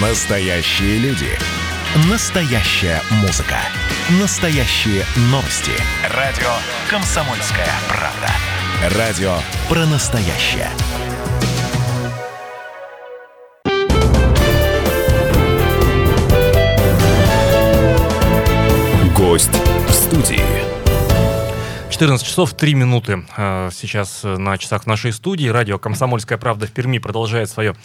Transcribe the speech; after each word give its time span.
Настоящие 0.00 0.96
люди. 0.96 1.28
Настоящая 2.10 3.02
музыка. 3.20 3.58
Настоящие 4.18 5.04
новости. 5.30 5.72
Радио 6.16 6.48
«Комсомольская 6.88 7.68
правда». 7.86 8.98
Радио 8.98 9.34
про 9.68 9.84
настоящее. 9.84 10.70
Гость 19.14 19.50
в 19.86 19.92
студии. 19.92 20.49
14 22.00 22.26
часов 22.26 22.54
3 22.54 22.72
минуты 22.72 23.26
э, 23.36 23.68
сейчас 23.74 24.22
на 24.22 24.56
часах 24.56 24.86
нашей 24.86 25.12
студии. 25.12 25.48
Радио 25.48 25.78
«Комсомольская 25.78 26.38
правда» 26.38 26.66
в 26.66 26.72
Перми 26.72 26.96
продолжает 26.96 27.50
свое 27.50 27.76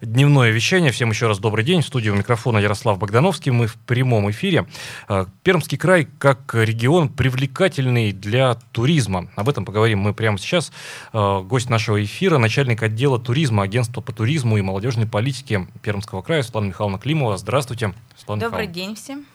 дневное 0.00 0.52
вещание. 0.52 0.92
Всем 0.92 1.10
еще 1.10 1.26
раз 1.26 1.40
добрый 1.40 1.64
день. 1.64 1.82
В 1.82 1.84
студии 1.84 2.08
у 2.08 2.14
микрофона 2.14 2.58
Ярослав 2.58 3.00
Богдановский. 3.00 3.50
Мы 3.50 3.66
в 3.66 3.74
прямом 3.74 4.30
эфире. 4.30 4.68
Э, 5.08 5.26
Пермский 5.42 5.76
край 5.76 6.06
как 6.20 6.54
регион 6.54 7.08
привлекательный 7.08 8.12
для 8.12 8.54
туризма. 8.70 9.28
Об 9.34 9.48
этом 9.48 9.64
поговорим 9.64 9.98
мы 9.98 10.14
прямо 10.14 10.38
сейчас. 10.38 10.70
Э, 11.12 11.40
гость 11.42 11.68
нашего 11.68 12.00
эфира, 12.00 12.38
начальник 12.38 12.80
отдела 12.80 13.18
туризма, 13.18 13.64
агентства 13.64 14.00
по 14.00 14.12
туризму 14.12 14.56
и 14.56 14.62
молодежной 14.62 15.08
политике 15.08 15.66
Пермского 15.82 16.22
края 16.22 16.44
Светлана 16.44 16.66
Михайловна 16.66 17.00
Климова. 17.00 17.36
Здравствуйте. 17.38 17.92
Светлана 18.16 18.40
Добрый 18.40 18.68
Михайловна. 18.68 18.72
день 18.72 18.94
всем. 18.94 19.26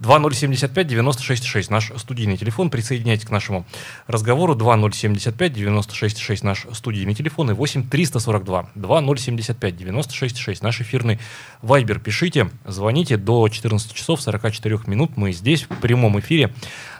2075 0.00 0.86
96 0.86 1.44
6 1.44 1.70
наш 1.70 1.92
студийный 1.96 2.36
телефон. 2.36 2.70
Присоединяйтесь 2.70 3.24
к 3.24 3.30
нашему 3.30 3.64
разговору. 4.06 4.54
2075 4.54 5.52
96 5.52 6.18
6 6.18 6.44
наш 6.44 6.66
студийный 6.72 7.14
телефон 7.14 7.50
и 7.50 7.54
8 7.54 7.88
342 7.88 8.70
2075 8.74 9.76
96 9.76 10.36
6 10.36 10.62
наш 10.62 10.80
эфирный 10.80 11.18
вайбер. 11.62 11.98
Пишите, 12.00 12.50
звоните 12.64 13.16
до 13.16 13.48
14 13.48 13.92
часов 13.92 14.20
44 14.20 14.80
минут. 14.86 15.16
Мы 15.16 15.32
здесь 15.32 15.64
в 15.64 15.80
прямом 15.80 16.18
эфире 16.20 16.52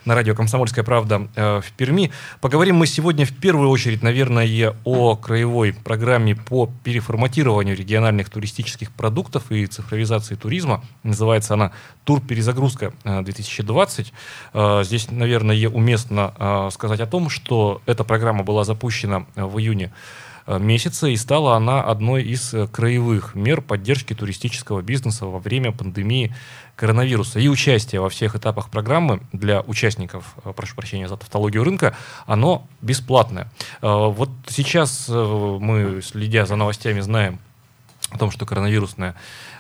на 0.04 0.14
радио 0.14 0.34
«Комсомольская 0.34 0.84
правда» 0.84 1.28
э, 1.36 1.60
в 1.60 1.72
Перми. 1.72 2.10
Поговорим 2.40 2.76
мы 2.76 2.86
сегодня 2.86 3.24
в 3.24 3.32
первую 3.32 3.68
очередь, 3.70 4.02
наверное, 4.02 4.74
о 4.84 5.16
краевой 5.16 5.72
программе 5.72 6.34
по 6.34 6.70
переформатированию 6.82 7.76
региональных 7.76 8.28
туристических 8.28 8.90
продуктов 8.90 9.50
и 9.50 9.66
цифровизации 9.66 10.34
туризма. 10.34 10.82
Называется 11.02 11.54
она 11.54 11.72
«Тур 12.04 12.20
перезагрузка 12.20 12.92
2020». 13.04 14.12
Э, 14.54 14.82
здесь, 14.84 15.10
наверное, 15.10 15.68
уместно 15.68 16.34
э, 16.36 16.70
сказать 16.72 17.00
о 17.00 17.06
том, 17.06 17.28
что 17.28 17.80
эта 17.86 18.04
программа 18.04 18.42
была 18.42 18.64
запущена 18.64 19.26
в 19.36 19.58
июне 19.58 19.92
месяца, 20.48 21.06
и 21.06 21.14
стала 21.14 21.54
она 21.54 21.82
одной 21.82 22.24
из 22.24 22.52
краевых 22.72 23.36
мер 23.36 23.60
поддержки 23.60 24.12
туристического 24.12 24.82
бизнеса 24.82 25.26
во 25.26 25.38
время 25.38 25.70
пандемии 25.70 26.34
коронавируса 26.82 27.38
и 27.38 27.46
участие 27.46 28.00
во 28.00 28.08
всех 28.08 28.34
этапах 28.34 28.68
программы 28.68 29.20
для 29.32 29.60
участников, 29.60 30.34
э, 30.44 30.52
прошу 30.52 30.74
прощения 30.74 31.06
за 31.06 31.16
тавтологию 31.16 31.62
рынка, 31.62 31.94
оно 32.26 32.66
бесплатное. 32.80 33.48
Э, 33.82 34.08
вот 34.08 34.30
сейчас 34.48 35.06
э, 35.08 35.12
мы, 35.14 36.02
следя 36.02 36.44
за 36.44 36.56
новостями, 36.56 36.98
знаем 36.98 37.38
о 38.10 38.18
том, 38.18 38.32
что 38.32 38.46
коронавирусная 38.46 39.14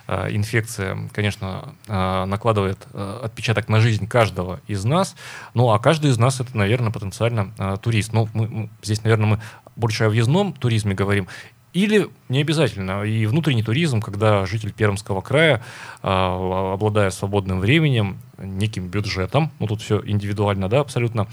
инфекция, 0.08 1.08
конечно, 1.12 1.74
накладывает 1.86 2.86
отпечаток 2.92 3.68
на 3.68 3.80
жизнь 3.80 4.08
каждого 4.08 4.60
из 4.66 4.84
нас. 4.84 5.14
Ну, 5.54 5.70
а 5.70 5.78
каждый 5.78 6.10
из 6.10 6.18
нас 6.18 6.40
это, 6.40 6.54
наверное, 6.56 6.90
потенциально 6.90 7.78
турист. 7.80 8.12
Ну, 8.12 8.28
мы, 8.34 8.68
здесь, 8.82 9.04
наверное, 9.04 9.26
мы 9.26 9.40
больше 9.76 10.04
о 10.04 10.08
въездном 10.08 10.52
туризме 10.52 10.92
говорим. 10.92 11.28
Или 11.72 12.08
не 12.28 12.42
обязательно. 12.42 13.02
И 13.02 13.24
внутренний 13.24 13.62
туризм, 13.62 14.02
когда 14.02 14.44
житель 14.44 14.72
Пермского 14.72 15.22
края, 15.22 15.62
а, 16.02 16.74
обладая 16.74 17.10
свободным 17.10 17.60
временем, 17.60 18.18
неким 18.36 18.88
бюджетом, 18.88 19.50
ну 19.58 19.66
тут 19.66 19.80
все 19.80 20.02
индивидуально, 20.04 20.68
да, 20.68 20.80
абсолютно, 20.80 21.28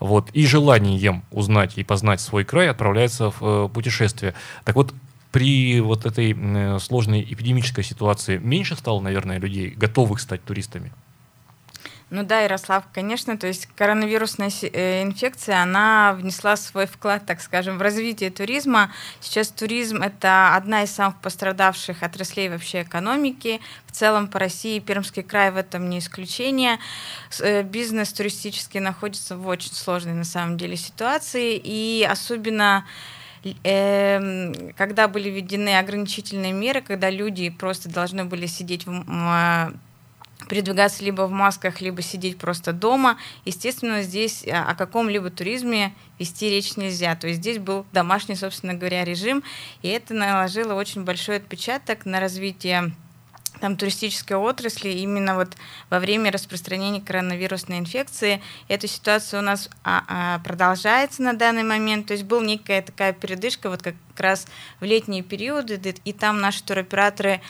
вот, 0.00 0.30
и 0.32 0.46
желанием 0.46 1.22
узнать 1.30 1.78
и 1.78 1.84
познать 1.84 2.20
свой 2.20 2.44
край, 2.44 2.70
отправляется 2.70 3.30
в 3.30 3.36
э, 3.42 3.68
путешествие. 3.68 4.34
Так 4.64 4.74
вот, 4.74 4.94
при 5.30 5.80
вот 5.80 6.06
этой 6.06 6.34
сложной 6.80 7.22
эпидемической 7.22 7.82
ситуации 7.82 8.38
меньше 8.38 8.76
стало, 8.76 9.00
наверное, 9.00 9.38
людей, 9.38 9.70
готовых 9.70 10.20
стать 10.20 10.44
туристами? 10.44 10.92
Ну 12.10 12.22
да, 12.22 12.40
Ярослав, 12.40 12.84
конечно, 12.92 13.38
то 13.38 13.46
есть 13.46 13.66
коронавирусная 13.76 14.50
э, 14.62 15.02
инфекция, 15.02 15.62
она 15.62 16.12
внесла 16.12 16.54
свой 16.56 16.86
вклад, 16.86 17.24
так 17.24 17.40
скажем, 17.40 17.78
в 17.78 17.82
развитие 17.82 18.30
туризма. 18.30 18.92
Сейчас 19.20 19.48
туризм— 19.48 19.96
это 20.02 20.54
одна 20.54 20.82
из 20.82 20.90
самых 20.90 21.18
пострадавших 21.22 22.02
отраслей 22.02 22.50
вообще 22.50 22.82
экономики. 22.82 23.60
В 23.86 23.92
целом 23.92 24.28
по 24.28 24.38
России 24.38 24.80
Пермский 24.80 25.22
край 25.22 25.50
в 25.50 25.56
этом 25.56 25.88
не 25.88 25.98
исключение. 25.98 26.78
Э, 27.40 27.62
бизнес 27.62 28.12
туристический 28.12 28.80
находится 28.80 29.36
в 29.38 29.48
очень 29.48 29.72
сложной 29.72 30.12
на 30.12 30.24
самом 30.24 30.58
деле 30.58 30.76
ситуации, 30.76 31.56
и 31.56 32.06
особенно 32.08 32.84
эм, 33.64 34.74
когда 34.76 35.08
были 35.08 35.30
введены 35.30 35.78
ограничительные 35.78 36.52
меры, 36.52 36.82
когда 36.82 37.08
люди 37.08 37.48
просто 37.48 37.88
должны 37.88 38.26
были 38.26 38.44
сидеть 38.44 38.84
в 38.86 39.72
передвигаться 40.48 41.04
либо 41.04 41.22
в 41.22 41.30
масках, 41.30 41.80
либо 41.80 42.02
сидеть 42.02 42.38
просто 42.38 42.72
дома. 42.72 43.18
Естественно, 43.44 44.02
здесь 44.02 44.44
о 44.46 44.74
каком-либо 44.74 45.30
туризме 45.30 45.94
вести 46.18 46.50
речь 46.50 46.76
нельзя. 46.76 47.14
То 47.16 47.28
есть 47.28 47.40
здесь 47.40 47.58
был 47.58 47.86
домашний, 47.92 48.36
собственно 48.36 48.74
говоря, 48.74 49.04
режим, 49.04 49.42
и 49.82 49.88
это 49.88 50.14
наложило 50.14 50.74
очень 50.74 51.04
большой 51.04 51.36
отпечаток 51.36 52.06
на 52.06 52.20
развитие 52.20 52.92
там, 53.60 53.76
туристической 53.76 54.36
отрасли 54.36 54.90
именно 54.90 55.36
вот 55.36 55.56
во 55.90 55.98
время 55.98 56.30
распространения 56.30 57.00
коронавирусной 57.00 57.78
инфекции. 57.78 58.42
Эта 58.68 58.86
ситуация 58.86 59.40
у 59.40 59.42
нас 59.42 59.70
а, 59.82 60.04
а, 60.08 60.38
продолжается 60.40 61.22
на 61.22 61.34
данный 61.34 61.62
момент. 61.62 62.06
То 62.06 62.12
есть 62.14 62.24
была 62.24 62.42
некая 62.42 62.82
такая 62.82 63.12
передышка 63.12 63.70
вот 63.70 63.82
как 63.82 63.94
раз 64.16 64.46
в 64.80 64.84
летние 64.84 65.22
периоды, 65.22 65.80
и 66.04 66.12
там 66.12 66.40
наши 66.40 66.62
туроператоры 66.62 67.40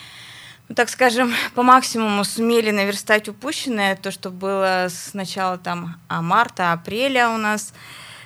так 0.74 0.88
скажем, 0.88 1.32
по 1.54 1.62
максимуму 1.62 2.24
сумели 2.24 2.70
наверстать 2.70 3.28
упущенное, 3.28 3.96
то, 3.96 4.10
что 4.10 4.30
было 4.30 4.86
с 4.88 5.12
начала 5.12 5.58
там 5.58 5.96
а 6.08 6.22
марта, 6.22 6.72
апреля 6.72 7.28
у 7.30 7.36
нас 7.36 7.74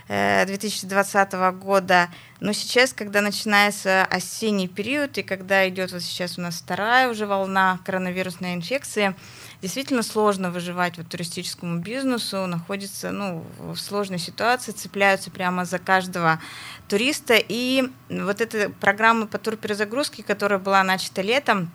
2020 0.09 1.34
э, 1.34 1.53
года. 1.53 2.09
Но 2.41 2.53
сейчас, 2.53 2.93
когда 2.93 3.21
начинается 3.21 4.04
осенний 4.04 4.69
период, 4.69 5.19
и 5.19 5.22
когда 5.22 5.69
идет 5.69 5.93
вот 5.93 6.03
сейчас 6.03 6.38
у 6.38 6.41
нас 6.41 6.60
вторая 6.60 7.10
уже 7.10 7.27
волна 7.27 7.81
коронавирусной 7.84 8.54
инфекции, 8.54 9.15
действительно 9.60 10.03
сложно 10.03 10.50
выживать 10.50 10.97
вот 10.97 11.09
туристическому 11.09 11.81
бизнесу, 11.81 12.47
находится 12.47 13.10
ну, 13.10 13.44
в 13.59 13.77
сложной 13.77 14.19
ситуации, 14.19 14.72
цепляются 14.72 15.31
прямо 15.31 15.65
за 15.65 15.78
каждого 15.78 16.41
туриста. 16.88 17.34
И 17.37 17.91
вот 18.09 18.41
эта 18.41 18.71
программа 18.71 19.27
по 19.27 19.38
турперезагрузке, 19.38 20.22
которая 20.22 20.59
была 20.59 20.82
начата 20.84 21.21
летом, 21.21 21.71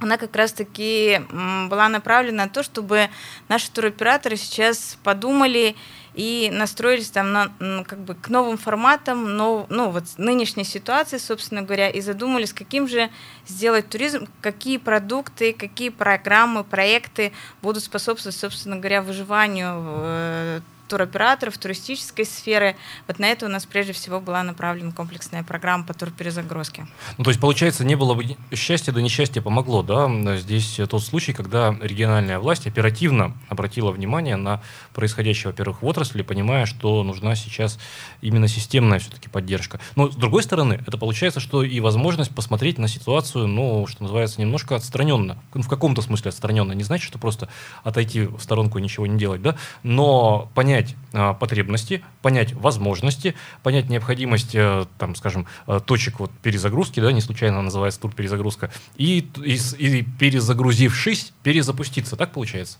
она 0.00 0.16
как 0.16 0.34
раз-таки 0.34 1.20
была 1.68 1.88
направлена 1.88 2.44
на 2.44 2.48
то, 2.50 2.62
чтобы 2.62 3.08
наши 3.48 3.70
туроператоры 3.70 4.36
сейчас 4.36 4.98
подумали 5.02 5.76
и 6.14 6.50
настроились 6.52 7.10
там 7.10 7.32
на, 7.32 7.84
как 7.84 8.00
бы 8.00 8.14
к 8.14 8.28
новым 8.28 8.58
форматам, 8.58 9.36
но, 9.36 9.66
ну, 9.68 9.90
вот 9.90 10.04
нынешней 10.16 10.64
ситуации, 10.64 11.18
собственно 11.18 11.62
говоря, 11.62 11.88
и 11.88 12.00
задумались, 12.00 12.52
каким 12.52 12.88
же 12.88 13.10
сделать 13.46 13.88
туризм, 13.88 14.26
какие 14.40 14.78
продукты, 14.78 15.52
какие 15.52 15.90
программы, 15.90 16.64
проекты 16.64 17.32
будут 17.62 17.84
способствовать, 17.84 18.36
собственно 18.36 18.76
говоря, 18.76 19.02
выживанию 19.02 19.76
э, 19.78 20.60
туроператоров, 20.90 21.56
туристической 21.56 22.26
сферы. 22.26 22.76
Вот 23.06 23.20
на 23.20 23.26
это 23.26 23.46
у 23.46 23.48
нас 23.48 23.64
прежде 23.64 23.92
всего 23.92 24.20
была 24.20 24.42
направлена 24.42 24.90
комплексная 24.90 25.44
программа 25.44 25.84
по 25.84 25.94
турперезагрузке. 25.94 26.88
Ну, 27.16 27.24
то 27.24 27.30
есть, 27.30 27.40
получается, 27.40 27.84
не 27.84 27.94
было 27.94 28.14
бы 28.14 28.36
счастья, 28.54 28.90
да 28.92 29.00
несчастье 29.00 29.40
помогло, 29.40 29.82
да? 29.82 30.10
Здесь 30.36 30.80
тот 30.88 31.02
случай, 31.02 31.32
когда 31.32 31.74
региональная 31.80 32.40
власть 32.40 32.66
оперативно 32.66 33.36
обратила 33.48 33.92
внимание 33.92 34.34
на 34.34 34.62
происходящее, 34.92 35.52
во-первых, 35.52 35.82
в 35.82 35.86
отрасли, 35.86 36.22
понимая, 36.22 36.66
что 36.66 37.04
нужна 37.04 37.36
сейчас 37.36 37.78
именно 38.20 38.48
системная 38.48 38.98
все-таки 38.98 39.28
поддержка. 39.28 39.78
Но, 39.94 40.10
с 40.10 40.16
другой 40.16 40.42
стороны, 40.42 40.82
это 40.84 40.98
получается, 40.98 41.38
что 41.38 41.62
и 41.62 41.78
возможность 41.78 42.34
посмотреть 42.34 42.78
на 42.78 42.88
ситуацию, 42.88 43.46
ну, 43.46 43.86
что 43.86 44.02
называется, 44.02 44.40
немножко 44.40 44.74
отстраненно. 44.74 45.38
В 45.52 45.68
каком-то 45.68 46.02
смысле 46.02 46.30
отстраненно. 46.30 46.72
Не 46.72 46.82
значит, 46.82 47.06
что 47.06 47.18
просто 47.18 47.48
отойти 47.84 48.22
в 48.22 48.40
сторонку 48.40 48.78
и 48.78 48.82
ничего 48.82 49.06
не 49.06 49.16
делать, 49.16 49.40
да? 49.42 49.54
Но 49.84 50.50
понять, 50.54 50.79
понять 50.80 50.96
а, 51.12 51.34
потребности, 51.34 52.02
понять 52.22 52.52
возможности, 52.52 53.34
понять 53.62 53.88
необходимость, 53.88 54.54
а, 54.54 54.86
там, 54.98 55.14
скажем, 55.14 55.46
а, 55.66 55.80
точек 55.80 56.20
вот 56.20 56.30
перезагрузки, 56.42 57.00
да, 57.00 57.12
не 57.12 57.20
случайно 57.20 57.62
называется 57.62 58.00
тур 58.00 58.12
перезагрузка, 58.12 58.70
и, 58.96 59.28
и, 59.44 59.58
и 59.78 60.02
перезагрузившись, 60.02 61.32
перезапуститься, 61.42 62.16
так 62.16 62.32
получается? 62.32 62.78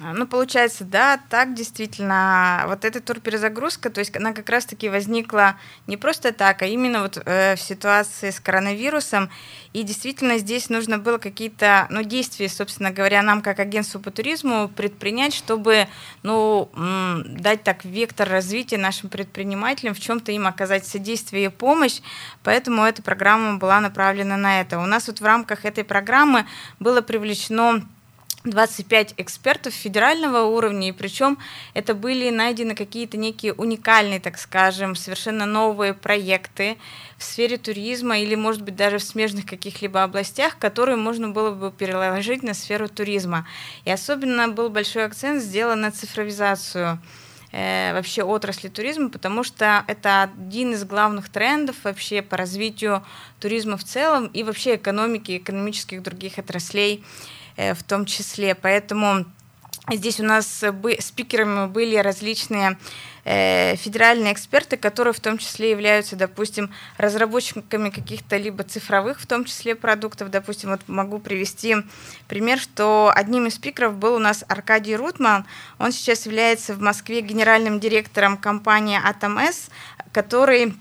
А, 0.00 0.14
ну, 0.14 0.26
получается, 0.26 0.84
да, 0.84 1.20
так 1.28 1.54
действительно. 1.54 2.64
Вот 2.66 2.84
эта 2.84 3.00
турперезагрузка, 3.00 3.90
то 3.90 4.00
есть 4.00 4.16
она 4.16 4.32
как 4.32 4.48
раз-таки 4.48 4.88
возникла 4.88 5.56
не 5.86 5.96
просто 5.96 6.32
так, 6.32 6.62
а 6.62 6.66
именно 6.66 7.02
вот 7.02 7.20
э, 7.24 7.56
в 7.56 7.60
ситуации 7.60 8.30
с 8.30 8.40
коронавирусом. 8.40 9.28
И 9.72 9.82
действительно 9.82 10.38
здесь 10.38 10.70
нужно 10.70 10.98
было 10.98 11.18
какие-то 11.18 11.86
ну, 11.90 12.02
действия, 12.02 12.48
собственно 12.48 12.90
говоря, 12.90 13.22
нам 13.22 13.42
как 13.42 13.60
агентству 13.60 14.00
по 14.00 14.10
туризму 14.10 14.68
предпринять, 14.68 15.34
чтобы 15.34 15.88
ну, 16.22 16.70
дать 17.26 17.62
так 17.62 17.84
вектор 17.84 18.28
развития 18.28 18.78
нашим 18.78 19.10
предпринимателям, 19.10 19.94
в 19.94 20.00
чем-то 20.00 20.32
им 20.32 20.46
оказать 20.46 20.86
содействие 20.86 21.46
и 21.46 21.48
помощь. 21.48 22.00
Поэтому 22.42 22.84
эта 22.84 23.02
программа 23.02 23.58
была 23.58 23.80
направлена 23.80 24.36
на 24.36 24.60
это. 24.60 24.78
У 24.78 24.86
нас 24.86 25.06
вот 25.06 25.20
в 25.20 25.24
рамках 25.24 25.64
этой 25.64 25.84
программы 25.84 26.46
было 26.78 27.02
привлечено 27.02 27.82
25 28.44 29.14
экспертов 29.18 29.72
федерального 29.72 30.42
уровня, 30.42 30.88
и 30.88 30.92
причем 30.92 31.38
это 31.74 31.94
были 31.94 32.30
найдены 32.30 32.74
какие-то 32.74 33.16
некие 33.16 33.52
уникальные, 33.52 34.18
так 34.18 34.36
скажем, 34.36 34.96
совершенно 34.96 35.46
новые 35.46 35.94
проекты 35.94 36.76
в 37.18 37.22
сфере 37.24 37.56
туризма 37.56 38.18
или, 38.18 38.34
может 38.34 38.62
быть, 38.62 38.74
даже 38.74 38.98
в 38.98 39.04
смежных 39.04 39.46
каких-либо 39.46 40.02
областях, 40.02 40.58
которые 40.58 40.96
можно 40.96 41.28
было 41.28 41.52
бы 41.52 41.70
переложить 41.70 42.42
на 42.42 42.54
сферу 42.54 42.88
туризма. 42.88 43.46
И 43.84 43.90
особенно 43.92 44.48
был 44.48 44.70
большой 44.70 45.04
акцент 45.04 45.40
сделан 45.40 45.82
на 45.82 45.92
цифровизацию 45.92 46.98
э, 47.52 47.92
вообще 47.92 48.24
отрасли 48.24 48.68
туризма, 48.68 49.08
потому 49.08 49.44
что 49.44 49.84
это 49.86 50.22
один 50.22 50.72
из 50.72 50.82
главных 50.84 51.28
трендов 51.28 51.76
вообще 51.84 52.22
по 52.22 52.36
развитию 52.36 53.04
туризма 53.38 53.76
в 53.76 53.84
целом 53.84 54.26
и 54.26 54.42
вообще 54.42 54.74
экономики, 54.74 55.36
экономических 55.36 56.02
других 56.02 56.38
отраслей. 56.38 57.04
Э, 57.62 57.74
в 57.74 57.82
том 57.82 58.06
числе. 58.06 58.54
Поэтому 58.54 59.24
здесь 59.90 60.20
у 60.20 60.24
нас 60.24 60.64
спикерами 61.00 61.66
были 61.66 61.96
различные 61.96 62.78
э, 63.24 63.76
федеральные 63.76 64.32
эксперты, 64.32 64.76
которые 64.76 65.14
в 65.14 65.20
том 65.20 65.38
числе 65.38 65.70
являются, 65.70 66.16
допустим, 66.16 66.70
разработчиками 66.98 67.90
каких-то 67.90 68.36
либо 68.36 68.64
цифровых, 68.64 69.20
в 69.20 69.26
том 69.26 69.44
числе 69.44 69.74
продуктов. 69.74 70.30
Допустим, 70.30 70.70
вот 70.70 70.80
могу 70.88 71.18
привести 71.18 71.76
пример, 72.28 72.58
что 72.58 73.12
одним 73.14 73.46
из 73.46 73.54
спикеров 73.54 73.94
был 73.94 74.14
у 74.14 74.18
нас 74.18 74.44
Аркадий 74.48 74.96
Рутман. 74.96 75.46
Он 75.78 75.92
сейчас 75.92 76.26
является 76.26 76.74
в 76.74 76.80
Москве 76.80 77.20
генеральным 77.20 77.78
директором 77.78 78.36
компании 78.36 79.00
Атомс, 79.02 79.68
который 80.12 80.74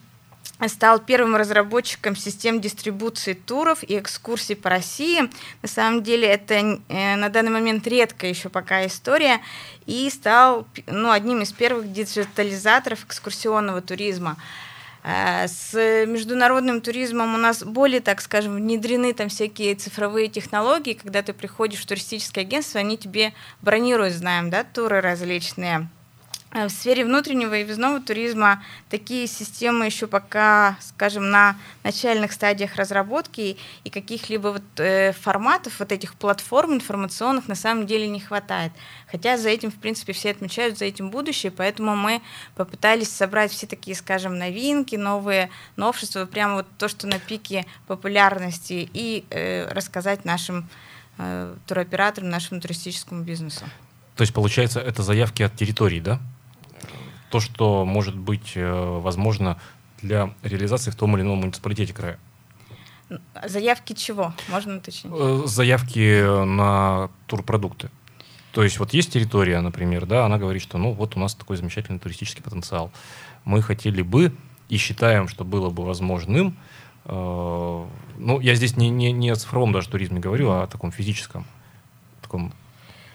стал 0.67 0.99
первым 0.99 1.35
разработчиком 1.35 2.15
систем 2.15 2.61
дистрибуции 2.61 3.33
туров 3.33 3.83
и 3.83 3.97
экскурсий 3.97 4.55
по 4.55 4.69
России. 4.69 5.29
На 5.61 5.67
самом 5.67 6.03
деле 6.03 6.27
это 6.27 6.79
э, 6.87 7.15
на 7.15 7.29
данный 7.29 7.51
момент 7.51 7.87
редкая 7.87 8.29
еще 8.29 8.49
пока 8.49 8.85
история. 8.85 9.41
И 9.85 10.09
стал 10.09 10.67
ну, 10.87 11.11
одним 11.11 11.41
из 11.41 11.51
первых 11.51 11.91
диджитализаторов 11.91 13.05
экскурсионного 13.05 13.81
туризма. 13.81 14.37
Э, 15.03 15.47
с 15.47 15.73
международным 16.05 16.81
туризмом 16.81 17.33
у 17.33 17.37
нас 17.37 17.63
более, 17.63 18.01
так 18.01 18.21
скажем, 18.21 18.55
внедрены 18.55 19.13
там 19.13 19.29
всякие 19.29 19.75
цифровые 19.75 20.27
технологии. 20.27 20.93
Когда 20.93 21.23
ты 21.23 21.33
приходишь 21.33 21.79
в 21.79 21.87
туристическое 21.87 22.43
агентство, 22.43 22.79
они 22.79 22.97
тебе 22.97 23.33
бронируют, 23.61 24.13
знаем, 24.13 24.49
да, 24.49 24.63
туры 24.63 25.01
различные 25.01 25.89
в 26.53 26.69
сфере 26.69 27.06
внутреннего 27.06 27.57
и 27.57 27.63
въездного 27.63 28.01
туризма 28.01 28.62
такие 28.89 29.25
системы 29.27 29.86
еще 29.86 30.06
пока, 30.06 30.77
скажем, 30.81 31.30
на 31.30 31.56
начальных 31.83 32.33
стадиях 32.33 32.75
разработки 32.75 33.57
и 33.86 33.89
каких-либо 33.89 34.50
вот, 34.50 34.63
э, 34.77 35.13
форматов, 35.13 35.80
вот 35.80 35.94
этих 35.94 36.15
платформ 36.15 36.74
информационных 36.74 37.48
на 37.48 37.56
самом 37.56 37.88
деле 37.88 38.07
не 38.09 38.19
хватает. 38.19 38.74
Хотя 39.09 39.38
за 39.38 39.50
этим, 39.50 39.71
в 39.71 39.75
принципе, 39.75 40.12
все 40.12 40.31
отмечают, 40.31 40.77
за 40.77 40.86
этим 40.86 41.09
будущее, 41.09 41.53
поэтому 41.53 41.95
мы 41.95 42.21
попытались 42.56 43.09
собрать 43.09 43.51
все 43.51 43.65
такие, 43.65 43.95
скажем, 43.95 44.38
новинки, 44.38 44.98
новые 44.98 45.50
новшества, 45.77 46.25
прямо 46.25 46.56
вот 46.56 46.68
то, 46.77 46.89
что 46.89 47.07
на 47.07 47.19
пике 47.19 47.65
популярности, 47.88 48.89
и 48.94 49.24
э, 49.30 49.71
рассказать 49.71 50.25
нашим 50.25 50.68
э, 51.18 51.56
туроператорам, 51.65 52.30
нашему 52.30 52.59
туристическому 52.59 53.24
бизнесу. 53.24 53.63
То 54.18 54.24
есть, 54.24 54.33
получается, 54.33 54.81
это 54.81 55.01
заявки 55.01 55.44
от 55.44 55.56
территории, 55.56 56.01
да? 56.01 56.19
То, 57.31 57.39
что 57.39 57.85
может 57.85 58.15
быть 58.15 58.53
э, 58.55 58.99
возможно 58.99 59.57
для 60.01 60.33
реализации 60.43 60.91
в 60.91 60.95
том 60.95 61.15
или 61.15 61.23
ином 61.23 61.39
муниципалитете 61.39 61.93
края. 61.93 62.19
Заявки 63.45 63.93
чего? 63.93 64.33
Можно 64.49 64.77
уточнить? 64.77 65.13
Э, 65.15 65.43
заявки 65.45 66.45
на 66.45 67.09
турпродукты. 67.27 67.89
То 68.51 68.63
есть 68.63 68.79
вот 68.79 68.93
есть 68.93 69.13
территория, 69.13 69.61
например, 69.61 70.05
да, 70.05 70.25
она 70.25 70.37
говорит, 70.37 70.61
что 70.61 70.77
ну 70.77 70.91
вот 70.91 71.15
у 71.15 71.19
нас 71.19 71.33
такой 71.35 71.57
замечательный 71.57 71.99
туристический 71.99 72.43
потенциал. 72.43 72.91
Мы 73.45 73.61
хотели 73.61 74.01
бы 74.01 74.33
и 74.69 74.77
считаем, 74.77 75.27
что 75.27 75.45
было 75.45 75.69
бы 75.69 75.85
возможным, 75.85 76.57
э, 77.05 77.85
ну 78.17 78.39
я 78.39 78.55
здесь 78.55 78.75
не, 78.77 78.89
не, 78.89 79.11
не 79.11 79.29
о 79.29 79.35
цифровом 79.35 79.71
даже 79.71 79.89
туризме 79.89 80.19
говорю, 80.19 80.51
а 80.51 80.63
о 80.63 80.67
таком 80.67 80.91
физическом, 80.91 81.45
таком 82.21 82.53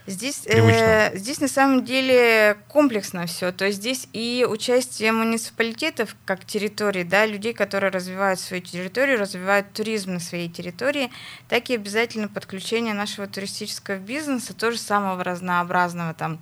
Здесь, 0.06 0.43
э, 0.47 1.17
здесь 1.17 1.41
на 1.41 1.49
самом 1.49 1.85
деле 1.85 2.56
комплексно 2.69 3.26
все. 3.26 3.50
То 3.50 3.64
есть 3.64 3.79
здесь 3.79 4.08
и 4.12 4.47
участие 4.49 5.11
муниципалитетов 5.11 6.14
как 6.25 6.44
территории, 6.44 7.03
да, 7.03 7.26
людей, 7.26 7.53
которые 7.53 7.91
развивают 7.91 8.38
свою 8.38 8.62
территорию, 8.62 9.19
развивают 9.19 9.73
туризм 9.73 10.14
на 10.14 10.20
своей 10.20 10.49
территории, 10.49 11.11
так 11.49 11.70
и 11.70 11.75
обязательно 11.75 12.29
подключение 12.29 12.94
нашего 12.94 13.26
туристического 13.26 13.97
бизнеса, 13.97 14.55
тоже 14.55 14.79
самого 14.79 15.25
разнообразного, 15.25 16.14
там, 16.14 16.41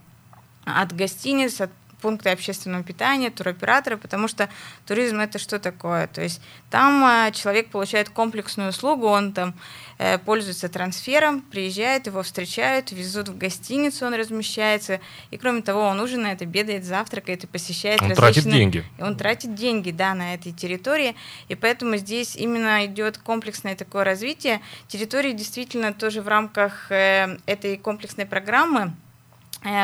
от 0.67 0.95
гостиниц, 0.95 1.63
от 1.63 1.71
пункты 2.01 2.31
общественного 2.31 2.83
питания, 2.83 3.31
туроператоры, 3.31 3.97
потому 3.97 4.29
что 4.29 4.49
туризм 4.87 5.21
это 5.21 5.39
что 5.39 5.59
такое? 5.59 6.07
То 6.07 6.23
есть 6.23 6.41
там 6.71 7.05
э, 7.05 7.33
человек 7.33 7.71
получает 7.71 8.09
комплексную 8.09 8.71
услугу, 8.71 9.07
он 9.07 9.33
там 9.33 9.55
э, 9.99 10.19
пользуется 10.19 10.69
трансфером, 10.69 11.41
приезжает, 11.41 12.07
его 12.07 12.23
встречают, 12.23 12.93
везут 12.93 13.29
в 13.29 13.39
гостиницу, 13.39 14.07
он 14.07 14.15
размещается, 14.15 15.01
и 15.31 15.37
кроме 15.37 15.63
того, 15.63 15.83
он 15.83 16.01
ужинает, 16.01 16.43
обедает, 16.43 16.85
завтракает 16.85 17.45
и 17.45 17.47
посещает 17.47 18.01
он 18.03 18.11
различные... 18.11 18.33
тратит 18.33 18.51
деньги. 18.51 18.85
Он 18.99 19.17
тратит 19.17 19.55
деньги, 19.55 19.91
да, 19.91 20.15
на 20.15 20.35
этой 20.35 20.53
территории, 20.53 21.15
и 21.49 21.55
поэтому 21.55 21.97
здесь 21.97 22.37
именно 22.37 22.85
идет 22.87 23.19
комплексное 23.19 23.77
такое 23.77 24.05
развитие. 24.05 24.61
Территории 24.89 25.33
действительно 25.33 25.93
тоже 25.93 26.23
в 26.23 26.29
рамках 26.29 26.91
э, 26.91 27.39
этой 27.47 27.77
комплексной 27.77 28.27
программы 28.27 28.93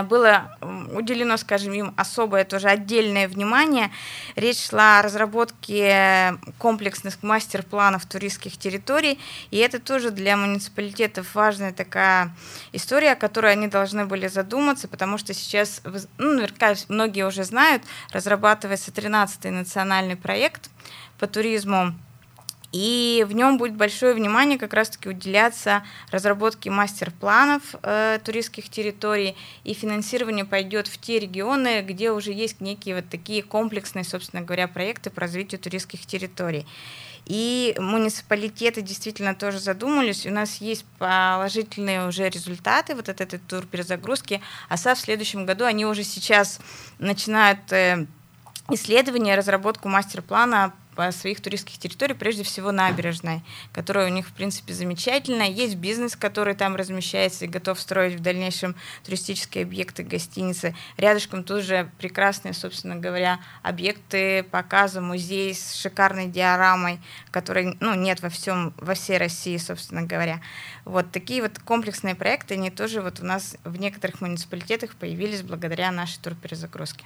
было 0.09 0.57
уделено, 0.93 1.37
скажем, 1.39 1.73
им 1.73 1.95
особое 1.97 2.45
тоже 2.45 2.69
отдельное 2.69 3.29
внимание. 3.29 3.91
Речь 4.37 4.69
шла 4.69 4.99
о 4.99 5.03
разработке 5.03 6.39
комплексных 6.59 7.23
мастер-планов 7.23 8.05
туристских 8.05 8.59
территорий, 8.59 9.19
и 9.51 9.57
это 9.57 9.79
тоже 9.79 10.11
для 10.11 10.37
муниципалитетов 10.37 11.35
важная 11.35 11.73
такая 11.73 12.35
история, 12.73 13.13
о 13.13 13.17
которой 13.17 13.53
они 13.53 13.69
должны 13.69 14.05
были 14.05 14.29
задуматься, 14.29 14.87
потому 14.87 15.17
что 15.17 15.33
сейчас, 15.33 15.81
ну, 16.19 16.35
наверняка 16.35 16.75
многие 16.89 17.27
уже 17.27 17.45
знают, 17.45 17.83
разрабатывается 18.13 18.91
13-й 18.91 19.51
национальный 19.51 20.17
проект 20.17 20.71
по 21.19 21.27
туризму 21.27 21.95
и 22.73 23.27
в 23.29 23.33
нем 23.33 23.59
будет 23.59 23.75
большое 23.75 24.15
внимание 24.15 24.59
как 24.59 24.73
раз-таки 24.75 25.09
уделяться 25.09 25.83
разработке 26.11 26.71
мастер-планов 26.71 27.63
э, 27.83 28.19
туристских 28.25 28.69
территорий, 28.69 29.37
и 29.65 29.75
финансирование 29.75 30.45
пойдет 30.45 30.87
в 30.87 30.99
те 30.99 31.19
регионы, 31.19 31.83
где 31.83 32.13
уже 32.13 32.33
есть 32.33 32.61
некие 32.61 32.97
вот 32.97 33.09
такие 33.09 33.43
комплексные, 33.43 34.05
собственно 34.05 34.43
говоря, 34.43 34.69
проекты 34.69 35.11
по 35.11 35.21
развитию 35.21 35.61
туристских 35.61 36.07
территорий. 36.07 36.67
И 37.27 37.75
муниципалитеты 37.79 38.83
действительно 38.83 39.35
тоже 39.35 39.59
задумались. 39.59 40.27
У 40.27 40.31
нас 40.31 40.57
есть 40.57 40.85
положительные 40.99 42.09
уже 42.09 42.29
результаты 42.29 42.95
вот 42.95 43.09
от 43.09 43.21
этой 43.21 43.39
турперезагрузки. 43.39 44.41
АСА 44.69 44.95
в 44.95 44.99
следующем 44.99 45.45
году, 45.45 45.65
они 45.65 45.87
уже 45.87 46.03
сейчас 46.03 46.61
начинают 46.99 47.61
исследование, 48.75 49.37
разработку 49.37 49.89
мастер-плана 49.89 50.73
своих 51.11 51.41
туристских 51.41 51.79
территорий, 51.79 52.15
прежде 52.15 52.43
всего 52.43 52.73
набережной, 52.73 53.43
которая 53.73 54.09
у 54.11 54.13
них, 54.13 54.29
в 54.29 54.33
принципе, 54.33 54.75
замечательная. 54.75 55.49
Есть 55.49 55.77
бизнес, 55.77 56.15
который 56.17 56.55
там 56.55 56.77
размещается 56.77 57.45
и 57.45 57.49
готов 57.49 57.81
строить 57.81 58.17
в 58.17 58.21
дальнейшем 58.21 58.75
туристические 59.05 59.65
объекты, 59.65 60.03
гостиницы. 60.03 60.75
Рядышком 60.99 61.45
тоже 61.45 61.91
прекрасные, 61.99 62.53
собственно 62.53 62.97
говоря, 62.97 63.41
объекты 63.63 64.43
показа, 64.43 65.01
музей 65.01 65.55
с 65.55 65.75
шикарной 65.75 66.27
диорамой, 66.27 67.01
которой 67.31 67.77
ну, 67.81 67.95
нет 67.95 68.21
во, 68.21 68.29
всем, 68.29 68.75
во 68.77 68.95
всей 68.95 69.17
России, 69.17 69.57
собственно 69.57 70.03
говоря. 70.03 70.41
Вот 70.85 71.11
такие 71.13 71.41
вот 71.41 71.59
комплексные 71.61 72.15
проекты, 72.15 72.55
они 72.55 72.71
тоже 72.71 73.01
вот 73.01 73.21
у 73.21 73.25
нас 73.25 73.57
в 73.65 73.79
некоторых 73.79 74.21
муниципалитетах 74.21 74.95
появились 74.97 75.43
благодаря 75.43 75.91
нашей 75.91 76.21
турперезагрузке. 76.21 77.05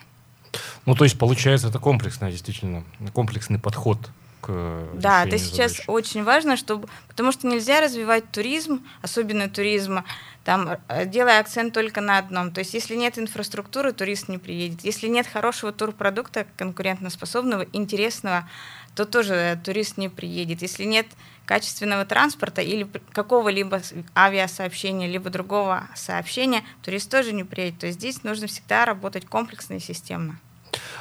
Ну, 0.86 0.94
то 0.94 1.04
есть, 1.04 1.18
получается, 1.18 1.68
это 1.68 1.78
комплексный, 1.78 2.30
действительно, 2.30 2.84
комплексный 3.12 3.58
подход 3.58 3.98
к 4.40 4.88
Да, 4.94 5.24
это 5.24 5.38
сейчас 5.38 5.80
очень 5.86 6.22
важно, 6.22 6.56
чтобы, 6.56 6.88
потому 7.08 7.32
что 7.32 7.46
нельзя 7.46 7.80
развивать 7.80 8.30
туризм, 8.30 8.82
особенно 9.02 9.48
туризм 9.48 10.00
там, 10.44 10.76
э, 10.88 11.06
делая 11.06 11.40
акцент 11.40 11.72
только 11.72 12.00
на 12.00 12.18
одном. 12.18 12.52
То 12.52 12.60
есть 12.60 12.74
если 12.74 12.96
нет 12.96 13.18
инфраструктуры, 13.18 13.92
турист 13.92 14.28
не 14.28 14.38
приедет. 14.38 14.82
Если 14.84 15.08
нет 15.08 15.26
хорошего 15.26 15.72
турпродукта, 15.72 16.46
конкурентоспособного, 16.56 17.66
интересного, 17.72 18.48
то 18.94 19.06
тоже 19.06 19.58
турист 19.64 19.96
не 19.96 20.08
приедет. 20.08 20.60
Если 20.62 20.84
нет 20.84 21.06
качественного 21.46 22.04
транспорта 22.04 22.60
или 22.60 22.86
какого-либо 23.12 23.80
авиасообщения, 24.14 25.08
либо 25.08 25.30
другого 25.30 25.88
сообщения, 25.94 26.62
турист 26.82 27.10
тоже 27.10 27.32
не 27.32 27.44
приедет. 27.44 27.80
То 27.80 27.86
есть 27.86 27.98
здесь 27.98 28.22
нужно 28.22 28.46
всегда 28.46 28.84
работать 28.84 29.26
комплексно 29.26 29.74
и 29.74 29.80
системно. 29.80 30.38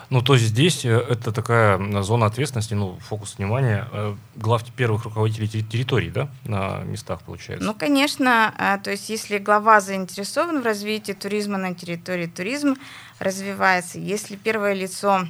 Ну, 0.09 0.21
то 0.21 0.33
есть 0.33 0.45
здесь 0.45 0.85
э, 0.85 0.89
это 0.89 1.31
такая 1.31 2.01
зона 2.01 2.25
ответственности, 2.25 2.73
ну, 2.73 2.97
фокус 2.99 3.37
внимания 3.37 3.87
э, 3.91 4.15
глав 4.35 4.63
первых 4.71 5.05
руководителей 5.05 5.47
территорий, 5.47 6.09
да, 6.09 6.29
на 6.45 6.79
местах, 6.83 7.21
получается? 7.21 7.65
Ну, 7.65 7.73
конечно. 7.73 8.53
А, 8.57 8.77
то 8.77 8.91
есть 8.91 9.09
если 9.09 9.37
глава 9.37 9.81
заинтересован 9.81 10.61
в 10.61 10.65
развитии 10.65 11.13
туризма 11.13 11.57
на 11.57 11.73
территории, 11.73 12.27
туризм 12.27 12.75
развивается. 13.19 13.99
Если 13.99 14.35
первое 14.35 14.73
лицо 14.73 15.27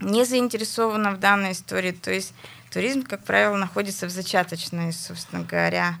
не 0.00 0.24
заинтересовано 0.24 1.12
в 1.12 1.20
данной 1.20 1.52
истории, 1.52 1.92
то 1.92 2.12
есть 2.12 2.34
туризм, 2.70 3.02
как 3.02 3.24
правило, 3.24 3.56
находится 3.56 4.06
в 4.06 4.10
зачаточной, 4.10 4.92
собственно 4.92 5.42
говоря, 5.42 5.96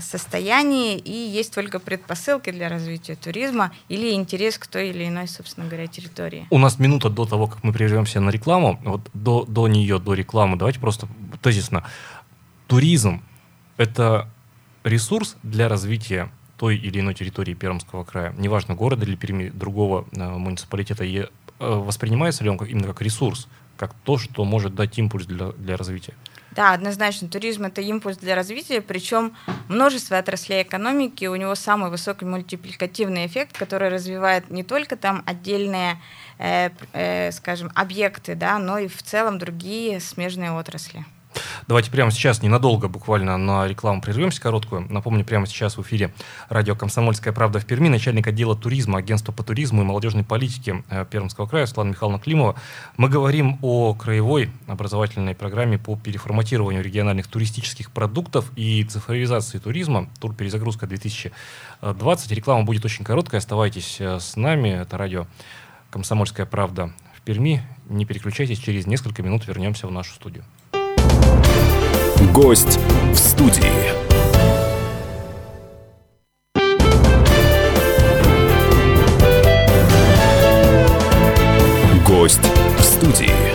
состоянии, 0.00 0.98
и 0.98 1.12
есть 1.12 1.54
только 1.54 1.78
предпосылки 1.78 2.50
для 2.50 2.68
развития 2.68 3.14
туризма 3.14 3.72
или 3.88 4.12
интерес 4.12 4.58
к 4.58 4.66
той 4.66 4.90
или 4.90 5.08
иной, 5.08 5.26
собственно 5.26 5.66
говоря, 5.66 5.86
территории. 5.86 6.46
У 6.50 6.58
нас 6.58 6.78
минута 6.78 7.08
до 7.08 7.24
того, 7.24 7.46
как 7.46 7.64
мы 7.64 7.72
прервемся 7.72 8.20
на 8.20 8.30
рекламу. 8.30 8.78
Вот 8.84 9.00
до, 9.14 9.44
до 9.44 9.68
нее, 9.68 9.98
до 9.98 10.14
рекламы, 10.14 10.56
давайте 10.56 10.80
просто 10.80 11.08
тезисно. 11.40 11.84
Туризм– 12.66 13.22
это 13.78 14.28
ресурс 14.84 15.36
для 15.42 15.68
развития 15.68 16.30
той 16.58 16.76
или 16.76 17.00
иной 17.00 17.14
территории 17.14 17.54
Пермского 17.54 18.04
края, 18.04 18.34
неважно, 18.36 18.74
города 18.74 19.04
или 19.04 19.14
Перми, 19.14 19.48
другого 19.48 20.06
э, 20.12 20.28
муниципалитета, 20.28 21.04
и, 21.04 21.18
э, 21.20 21.28
воспринимается 21.58 22.42
ли 22.44 22.50
он 22.50 22.58
как, 22.58 22.68
именно 22.68 22.88
как 22.88 23.00
ресурс, 23.00 23.48
как 23.76 23.94
то, 24.04 24.18
что 24.18 24.44
может 24.44 24.74
дать 24.74 24.98
импульс 24.98 25.26
для, 25.26 25.52
для 25.52 25.76
развития? 25.76 26.14
Да, 26.58 26.72
однозначно, 26.72 27.28
туризм 27.28 27.66
это 27.66 27.80
импульс 27.82 28.16
для 28.16 28.34
развития, 28.34 28.80
причем 28.80 29.32
множество 29.68 30.18
отраслей 30.18 30.64
экономики, 30.64 31.26
у 31.26 31.36
него 31.36 31.54
самый 31.54 31.88
высокий 31.88 32.24
мультипликативный 32.24 33.26
эффект, 33.26 33.56
который 33.56 33.90
развивает 33.90 34.50
не 34.50 34.64
только 34.64 34.96
там 34.96 35.22
отдельные, 35.24 36.02
э, 36.38 36.70
э, 36.94 37.30
скажем, 37.30 37.70
объекты, 37.76 38.34
да, 38.34 38.58
но 38.58 38.78
и 38.78 38.88
в 38.88 39.00
целом 39.04 39.38
другие 39.38 40.00
смежные 40.00 40.50
отрасли. 40.50 41.06
Давайте 41.66 41.90
прямо 41.90 42.10
сейчас, 42.10 42.42
ненадолго, 42.42 42.88
буквально 42.88 43.36
на 43.36 43.66
рекламу 43.66 44.00
прервемся 44.00 44.40
короткую. 44.40 44.86
Напомню, 44.90 45.24
прямо 45.24 45.46
сейчас 45.46 45.76
в 45.76 45.82
эфире 45.82 46.12
радио 46.48 46.74
«Комсомольская 46.74 47.32
правда» 47.32 47.58
в 47.58 47.66
Перми, 47.66 47.88
начальник 47.88 48.26
отдела 48.26 48.56
туризма, 48.56 48.98
агентства 48.98 49.32
по 49.32 49.42
туризму 49.42 49.82
и 49.82 49.84
молодежной 49.84 50.24
политике 50.24 50.82
э, 50.88 51.04
Пермского 51.10 51.46
края 51.46 51.66
Светлана 51.66 51.90
Михайловна 51.90 52.18
Климова. 52.18 52.56
Мы 52.96 53.08
говорим 53.08 53.58
о 53.62 53.94
краевой 53.94 54.50
образовательной 54.66 55.34
программе 55.34 55.78
по 55.78 55.96
переформатированию 55.96 56.82
региональных 56.82 57.26
туристических 57.26 57.90
продуктов 57.90 58.50
и 58.56 58.84
цифровизации 58.84 59.58
туризма. 59.58 60.08
Тур 60.20 60.34
«Перезагрузка 60.34 60.86
2020». 60.86 61.32
Реклама 62.34 62.64
будет 62.64 62.84
очень 62.84 63.04
короткая, 63.04 63.40
оставайтесь 63.40 63.96
э, 64.00 64.20
с 64.20 64.36
нами. 64.36 64.70
Это 64.70 64.96
радио 64.96 65.26
«Комсомольская 65.90 66.46
правда» 66.46 66.92
в 67.16 67.22
Перми. 67.22 67.62
Не 67.88 68.04
переключайтесь, 68.04 68.58
через 68.58 68.86
несколько 68.86 69.22
минут 69.22 69.46
вернемся 69.46 69.86
в 69.86 69.90
нашу 69.90 70.14
студию. 70.14 70.44
Гость 72.20 72.80
в 73.12 73.16
студии. 73.16 73.62
Гость 82.04 82.40
в 82.76 82.82
студии. 82.82 83.47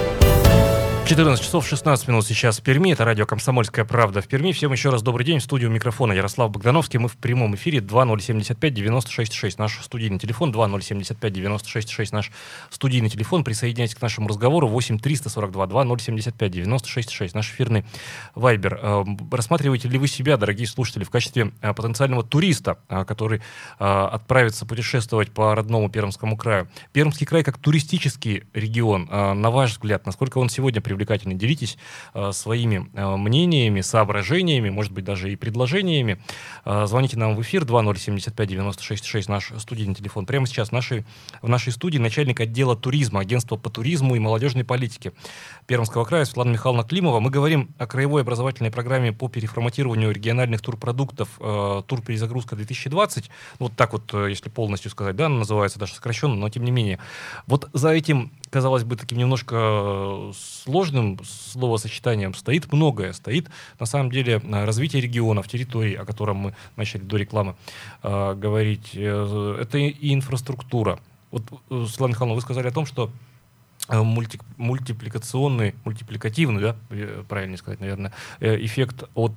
14 1.05 1.43
часов 1.43 1.67
16 1.67 2.07
минут 2.07 2.25
сейчас 2.25 2.59
в 2.59 2.63
Перми. 2.63 2.93
Это 2.93 3.03
радио 3.03 3.25
«Комсомольская 3.25 3.83
правда» 3.83 4.21
в 4.21 4.27
Перми. 4.29 4.53
Всем 4.53 4.71
еще 4.71 4.89
раз 4.89 5.01
добрый 5.01 5.25
день. 5.25 5.39
В 5.39 5.43
студию 5.43 5.69
микрофона 5.69 6.13
Ярослав 6.13 6.49
Богдановский. 6.49 6.97
Мы 6.97 7.09
в 7.09 7.17
прямом 7.17 7.55
эфире 7.55 7.79
2075-96-6. 7.79 9.55
Наш 9.57 9.81
студийный 9.83 10.17
телефон 10.17 10.53
2075-96-6. 10.53 12.07
Наш 12.13 12.31
студийный 12.69 13.09
телефон. 13.09 13.43
Присоединяйтесь 13.43 13.95
к 13.95 14.01
нашему 14.01 14.29
разговору 14.29 14.69
8 14.69 14.97
342 14.97 15.65
2075-96-6. 15.65 17.31
Наш 17.33 17.51
эфирный 17.51 17.83
вайбер. 18.33 18.79
Э, 18.81 19.03
рассматриваете 19.29 19.89
ли 19.89 19.97
вы 19.97 20.07
себя, 20.07 20.37
дорогие 20.37 20.67
слушатели, 20.67 21.03
в 21.03 21.09
качестве 21.09 21.51
э, 21.61 21.73
потенциального 21.73 22.23
туриста, 22.23 22.77
э, 22.87 23.03
который 23.03 23.41
отправится 23.77 24.65
путешествовать 24.65 25.31
по 25.31 25.53
родному 25.53 25.89
Пермскому 25.89 26.37
краю? 26.37 26.69
Пермский 26.93 27.27
край 27.27 27.43
как 27.43 27.57
туристический 27.57 28.43
регион, 28.53 29.09
на 29.11 29.51
ваш 29.51 29.73
взгляд, 29.73 30.05
насколько 30.05 30.37
он 30.37 30.47
сегодня 30.47 30.81
привлекательны. 30.93 31.33
Делитесь 31.33 31.77
э, 32.13 32.31
своими 32.31 32.89
э, 32.93 33.15
мнениями, 33.15 33.81
соображениями, 33.81 34.69
может 34.69 34.91
быть, 34.91 35.03
даже 35.03 35.31
и 35.31 35.35
предложениями. 35.35 36.19
Э, 36.65 36.85
звоните 36.87 37.17
нам 37.17 37.35
в 37.35 37.41
эфир 37.41 37.63
2075-96-6, 37.63 39.25
наш 39.27 39.51
студийный 39.57 39.95
телефон. 39.95 40.25
Прямо 40.25 40.45
сейчас 40.45 40.69
в 40.69 40.71
нашей, 40.71 41.05
в 41.41 41.49
нашей 41.49 41.73
студии 41.73 41.97
начальник 41.97 42.39
отдела 42.39 42.75
туризма, 42.75 43.21
агентства 43.21 43.57
по 43.57 43.69
туризму 43.69 44.15
и 44.15 44.19
молодежной 44.19 44.63
политике 44.63 45.13
Пермского 45.65 46.05
края 46.05 46.25
Светлана 46.25 46.51
Михайловна 46.51 46.83
Климова. 46.83 47.19
Мы 47.19 47.31
говорим 47.31 47.69
о 47.77 47.87
краевой 47.87 48.21
образовательной 48.21 48.71
программе 48.71 49.11
по 49.11 49.27
переформатированию 49.29 50.11
региональных 50.11 50.61
турпродуктов 50.61 51.29
«Тур 51.37 52.01
перезагрузка 52.05 52.55
2020». 52.55 53.25
Вот 53.59 53.73
так 53.75 53.93
вот, 53.93 54.13
если 54.13 54.49
полностью 54.49 54.91
сказать, 54.91 55.15
да, 55.15 55.29
называется 55.29 55.79
даже 55.79 55.93
сокращенно, 55.93 56.35
но 56.35 56.49
тем 56.49 56.63
не 56.63 56.71
менее. 56.71 56.99
Вот 57.47 57.69
за 57.73 57.89
этим, 57.89 58.31
казалось 58.53 58.83
бы, 58.83 58.95
таким 58.95 59.17
немножко 59.17 60.31
сложным 60.63 60.93
сложным 60.93 61.19
словосочетанием 61.23 62.33
стоит 62.33 62.71
многое. 62.71 63.13
Стоит, 63.13 63.49
на 63.79 63.85
самом 63.85 64.11
деле, 64.11 64.37
развитие 64.37 65.01
регионов, 65.01 65.47
территорий, 65.47 65.95
о 65.95 66.05
котором 66.05 66.37
мы 66.37 66.55
начали 66.75 67.01
до 67.01 67.17
рекламы 67.17 67.55
э, 68.03 68.35
говорить. 68.35 68.91
Э, 68.93 69.57
это 69.61 69.77
и 69.77 70.13
инфраструктура. 70.13 70.99
Вот, 71.31 71.43
э, 71.69 71.85
Светлана 71.87 72.11
Михайловна, 72.11 72.35
вы 72.35 72.41
сказали 72.41 72.67
о 72.67 72.71
том, 72.71 72.85
что 72.85 73.09
э, 73.89 74.01
мульти, 74.01 74.39
мультипликационный, 74.57 75.75
мультипликативный, 75.85 76.61
да, 76.61 76.75
правильно 77.27 77.57
сказать, 77.57 77.79
наверное, 77.79 78.13
эффект 78.39 79.03
от 79.15 79.33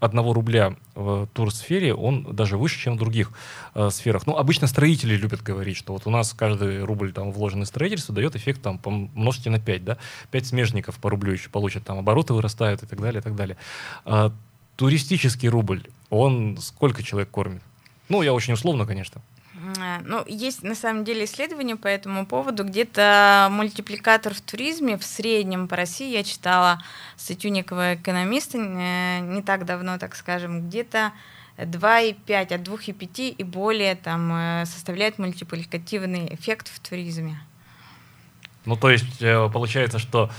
одного 0.00 0.32
рубля 0.32 0.76
в 0.94 1.26
турсфере, 1.32 1.94
он 1.94 2.34
даже 2.34 2.56
выше, 2.58 2.78
чем 2.78 2.96
в 2.96 2.98
других 2.98 3.32
э, 3.74 3.90
сферах. 3.90 4.26
Ну, 4.26 4.36
обычно 4.36 4.66
строители 4.66 5.16
любят 5.16 5.42
говорить, 5.42 5.76
что 5.76 5.92
вот 5.92 6.06
у 6.06 6.10
нас 6.10 6.32
каждый 6.32 6.84
рубль 6.84 7.12
там 7.12 7.32
вложенный 7.32 7.64
в 7.64 7.68
строительство 7.68 8.14
дает 8.14 8.36
эффект 8.36 8.62
там 8.62 8.78
помножьте 8.78 9.50
на 9.50 9.58
5, 9.58 9.84
да, 9.84 9.98
5 10.30 10.46
смежников 10.46 10.98
по 10.98 11.10
рублю 11.10 11.32
еще 11.32 11.48
получат, 11.48 11.84
там 11.84 11.98
обороты 11.98 12.34
вырастают 12.34 12.82
и 12.82 12.86
так 12.86 13.00
далее, 13.00 13.20
и 13.20 13.22
так 13.22 13.34
далее. 13.34 13.56
А, 14.04 14.32
туристический 14.76 15.48
рубль, 15.48 15.82
он 16.10 16.58
сколько 16.60 17.02
человек 17.02 17.30
кормит? 17.30 17.62
Ну, 18.08 18.22
я 18.22 18.34
очень 18.34 18.54
условно, 18.54 18.86
конечно. 18.86 19.22
Э, 19.78 20.00
ну, 20.04 20.24
есть 20.26 20.62
на 20.62 20.74
самом 20.74 21.04
деле 21.04 21.24
исследования 21.24 21.76
по 21.76 21.88
этому 21.88 22.26
поводу. 22.26 22.64
Где-то 22.64 23.48
мультипликатор 23.50 24.34
в 24.34 24.40
туризме 24.40 24.96
в 24.96 25.04
среднем 25.04 25.68
по 25.68 25.76
России, 25.76 26.12
я 26.12 26.24
читала 26.24 26.82
статью 27.16 27.50
некого 27.50 27.94
экономиста 27.94 28.58
э, 28.58 29.20
не 29.20 29.42
так 29.42 29.64
давно, 29.64 29.98
так 29.98 30.16
скажем, 30.16 30.68
где-то 30.68 31.12
2,5, 31.58 32.34
от 32.34 32.50
2,5 32.50 33.28
и 33.28 33.44
более 33.44 33.94
там 33.94 34.32
э, 34.32 34.66
составляет 34.66 35.18
мультипликативный 35.18 36.34
эффект 36.34 36.68
в 36.68 36.80
туризме. 36.80 37.38
Ну, 38.64 38.76
то 38.76 38.90
есть 38.90 39.18
получается, 39.52 39.98
что 39.98 40.30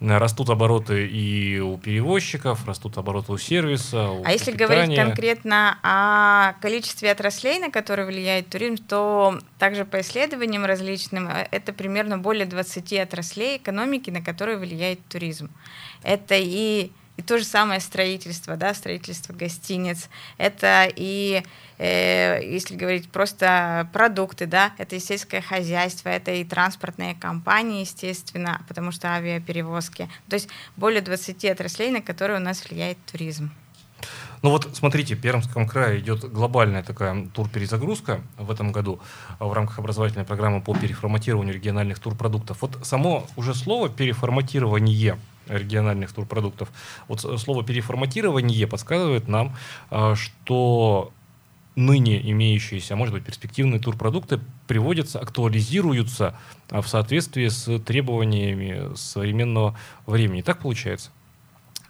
растут 0.00 0.50
обороты 0.50 1.06
и 1.06 1.58
у 1.58 1.78
перевозчиков, 1.78 2.66
растут 2.66 2.98
обороты 2.98 3.32
у 3.32 3.38
сервиса. 3.38 4.10
У 4.10 4.24
а 4.24 4.32
если 4.32 4.52
говорить 4.52 4.96
конкретно 4.96 5.78
о 5.82 6.54
количестве 6.60 7.10
отраслей, 7.10 7.58
на 7.58 7.70
которые 7.70 8.06
влияет 8.06 8.48
туризм, 8.48 8.76
то 8.76 9.38
также 9.58 9.84
по 9.84 10.00
исследованиям 10.00 10.64
различным 10.64 11.28
э, 11.28 11.48
это 11.50 11.72
примерно 11.72 12.18
более 12.18 12.46
20 12.46 12.92
отраслей 12.94 13.56
экономики, 13.58 14.10
на 14.10 14.22
которые 14.22 14.58
влияет 14.58 15.00
туризм. 15.08 15.50
Это 16.02 16.34
и 16.38 16.90
и 17.16 17.22
то 17.22 17.38
же 17.38 17.44
самое 17.44 17.80
строительство, 17.80 18.56
да, 18.56 18.74
строительство 18.74 19.32
гостиниц. 19.32 20.08
Это 20.36 20.88
и, 20.94 21.42
э, 21.78 22.40
если 22.42 22.74
говорить 22.74 23.10
просто 23.10 23.88
продукты, 23.92 24.46
да, 24.46 24.72
это 24.78 24.96
и 24.96 25.00
сельское 25.00 25.40
хозяйство, 25.40 26.08
это 26.08 26.32
и 26.32 26.44
транспортные 26.44 27.14
компании, 27.14 27.80
естественно, 27.80 28.62
потому 28.68 28.90
что 28.90 29.08
авиаперевозки. 29.08 30.08
То 30.28 30.34
есть 30.34 30.48
более 30.76 31.02
20 31.02 31.44
отраслей, 31.44 31.90
на 31.90 32.02
которые 32.02 32.40
у 32.40 32.42
нас 32.42 32.64
влияет 32.68 32.98
туризм. 33.10 33.50
Ну 34.42 34.50
вот 34.50 34.68
смотрите, 34.74 35.14
в 35.14 35.20
Пермском 35.22 35.66
крае 35.66 36.00
идет 36.00 36.30
глобальная 36.30 36.82
такая 36.82 37.28
турперезагрузка 37.32 38.20
в 38.36 38.50
этом 38.50 38.72
году 38.72 39.00
в 39.38 39.50
рамках 39.50 39.78
образовательной 39.78 40.26
программы 40.26 40.60
по 40.60 40.74
переформатированию 40.74 41.54
региональных 41.54 41.98
турпродуктов. 41.98 42.60
Вот 42.60 42.78
само 42.82 43.26
уже 43.36 43.54
слово 43.54 43.88
переформатирование 43.88 45.16
региональных 45.48 46.12
турпродуктов. 46.12 46.70
Вот 47.08 47.20
слово 47.20 47.64
переформатирование 47.64 48.66
подсказывает 48.66 49.28
нам, 49.28 49.56
а, 49.90 50.14
что 50.14 51.12
ныне 51.76 52.20
имеющиеся, 52.30 52.94
а 52.94 52.96
может 52.96 53.14
быть, 53.14 53.24
перспективные 53.24 53.80
турпродукты 53.80 54.40
приводятся, 54.66 55.18
актуализируются 55.18 56.36
а, 56.70 56.82
в 56.82 56.88
соответствии 56.88 57.48
с 57.48 57.78
требованиями 57.80 58.94
современного 58.94 59.76
времени. 60.06 60.42
Так 60.42 60.60
получается? 60.60 61.10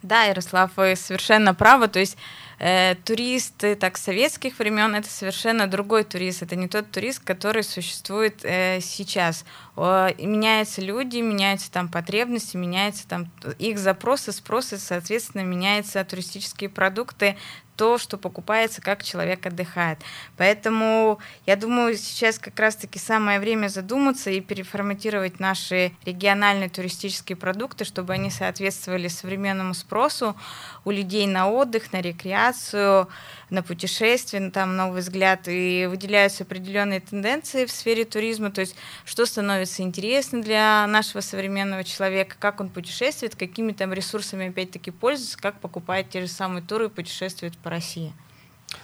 Да, 0.03 0.25
Ярослав, 0.25 0.71
вы 0.77 0.97
совершенно 0.97 1.55
правы. 1.55 1.89
То 1.89 1.99
есть 1.99 2.19
э, 2.59 2.95
туристы 3.05 3.75
так 3.75 3.97
советских 3.97 4.59
времен 4.59 4.95
это 4.95 5.09
совершенно 5.09 5.67
другой 5.67 6.05
турист. 6.05 6.43
Это 6.43 6.57
не 6.57 6.69
тот 6.69 6.91
турист, 6.91 7.23
который 7.25 7.63
существует 7.63 8.45
э, 8.45 8.81
сейчас. 8.81 9.45
О, 9.77 10.09
меняются 10.19 10.81
люди, 10.81 11.19
меняются 11.19 11.71
там 11.71 11.89
потребности, 11.89 12.57
меняются 12.57 13.09
там 13.09 13.31
их 13.59 13.79
запросы, 13.79 14.33
спросы, 14.33 14.79
соответственно, 14.79 15.43
меняются 15.43 16.05
туристические 16.05 16.71
продукты, 16.71 17.37
то, 17.77 17.99
что 17.99 18.17
покупается, 18.19 18.81
как 18.81 19.03
человек 19.03 19.47
отдыхает. 19.47 19.99
Поэтому 20.37 21.19
я 21.47 21.57
думаю, 21.57 21.97
сейчас 21.97 22.39
как 22.39 22.59
раз-таки 22.59 22.99
самое 22.99 23.41
время 23.41 23.69
задуматься 23.69 24.31
и 24.31 24.41
переформатировать 24.41 25.41
наши 25.41 25.93
региональные 26.05 26.69
туристические 26.69 27.37
продукты, 27.37 27.85
чтобы 27.85 28.13
они 28.13 28.31
соответствовали 28.31 29.09
современному 29.09 29.75
спросу 29.75 30.37
у 30.85 30.91
людей 30.91 31.27
на 31.27 31.49
отдых, 31.49 31.93
на 31.93 32.01
рекреацию, 32.01 33.09
на 33.51 33.63
путешествия, 33.63 34.51
там 34.51 34.77
новый 34.77 35.01
взгляд, 35.01 35.49
и 35.49 35.87
выделяются 35.89 36.45
определенные 36.45 37.01
тенденции 37.01 37.67
в 37.67 37.71
сфере 37.71 38.05
туризма, 38.05 38.51
то 38.51 38.61
есть 38.61 38.77
что 39.05 39.27
становится 39.27 39.83
интересно 39.83 40.43
для 40.43 40.87
нашего 40.87 41.21
современного 41.21 41.85
человека, 41.85 42.37
как 42.39 42.61
он 42.61 42.69
путешествует, 42.69 43.37
какими 43.37 43.73
там 43.73 43.93
ресурсами 43.93 44.49
опять-таки 44.49 44.91
пользуется, 44.91 45.39
как 45.39 45.61
покупает 45.61 46.11
те 46.11 46.21
же 46.21 46.29
самые 46.29 46.63
туры 46.63 46.87
и 46.87 46.89
путешествует 46.89 47.57
по 47.65 47.71
России. 47.71 48.13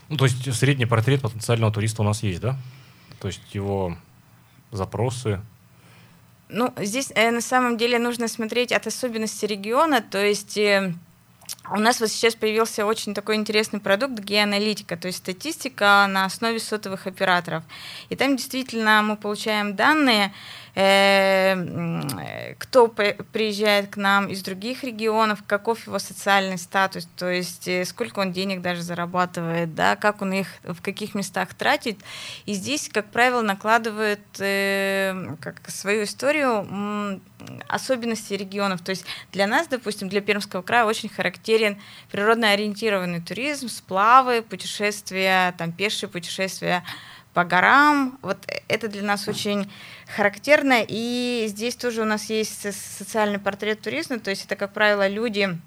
Ну, 0.08 0.16
то 0.16 0.24
есть 0.24 0.52
средний 0.54 0.86
портрет 0.86 1.20
потенциального 1.22 1.72
туриста 1.72 2.02
у 2.02 2.04
нас 2.04 2.22
есть, 2.22 2.40
да? 2.40 2.56
То 3.20 3.28
есть 3.28 3.42
его 3.54 3.96
запросы, 4.72 5.40
ну, 6.52 6.72
здесь 6.78 7.12
э, 7.14 7.30
на 7.30 7.40
самом 7.40 7.76
деле 7.76 7.98
нужно 7.98 8.28
смотреть 8.28 8.72
от 8.72 8.86
особенностей 8.86 9.46
региона, 9.46 10.00
то 10.00 10.18
есть 10.18 10.56
э, 10.58 10.94
у 11.68 11.76
нас 11.78 12.00
вот 12.00 12.08
сейчас 12.08 12.34
появился 12.34 12.86
очень 12.86 13.14
такой 13.14 13.36
интересный 13.36 13.80
продукт 13.80 14.18
геоаналитика, 14.20 14.96
то 14.96 15.06
есть 15.06 15.18
статистика 15.18 16.06
на 16.08 16.24
основе 16.24 16.58
сотовых 16.58 17.06
операторов. 17.06 17.62
И 18.08 18.16
там 18.16 18.36
действительно 18.36 19.02
мы 19.02 19.16
получаем 19.16 19.76
данные, 19.76 20.32
э, 20.74 22.54
кто 22.58 22.88
приезжает 22.88 23.90
к 23.90 23.96
нам 23.96 24.28
из 24.28 24.42
других 24.42 24.84
регионов, 24.84 25.44
каков 25.46 25.86
его 25.86 25.98
социальный 25.98 26.58
статус, 26.58 27.06
то 27.16 27.30
есть 27.30 27.68
э, 27.68 27.84
сколько 27.84 28.20
он 28.20 28.32
денег 28.32 28.62
даже 28.62 28.82
зарабатывает, 28.82 29.74
да, 29.74 29.96
как 29.96 30.22
он 30.22 30.32
их 30.32 30.48
в 30.64 30.80
каких 30.80 31.14
местах 31.14 31.54
тратит. 31.54 31.98
И 32.46 32.54
здесь, 32.54 32.88
как 32.92 33.10
правило, 33.10 33.42
накладывают 33.42 34.20
э, 34.38 35.36
как 35.40 35.60
свою 35.68 36.04
историю 36.04 37.20
особенности 37.68 38.34
регионов. 38.34 38.82
То 38.82 38.90
есть 38.90 39.04
для 39.32 39.46
нас, 39.46 39.68
допустим, 39.68 40.08
для 40.08 40.20
Пермского 40.20 40.62
края 40.62 40.84
очень 40.84 41.08
характерен 41.50 41.78
природно 42.10 42.50
ориентированный 42.50 43.20
туризм, 43.20 43.68
сплавы, 43.68 44.42
путешествия, 44.42 45.54
там 45.58 45.72
пешие 45.72 46.08
путешествия 46.08 46.84
по 47.34 47.44
горам. 47.44 48.18
Вот 48.22 48.38
это 48.68 48.88
для 48.88 49.02
нас 49.02 49.28
очень 49.28 49.70
характерно. 50.16 50.84
И 50.86 51.46
здесь 51.48 51.76
тоже 51.76 52.02
у 52.02 52.04
нас 52.04 52.30
есть 52.30 52.72
социальный 52.72 53.38
портрет 53.38 53.80
туризма, 53.80 54.18
то 54.18 54.30
есть 54.30 54.46
это, 54.46 54.56
как 54.56 54.72
правило, 54.72 55.08
люди 55.08 55.58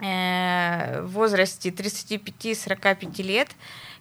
э, 0.00 1.00
в 1.02 1.12
возрасте 1.12 1.70
35-45 1.70 3.22
лет, 3.22 3.48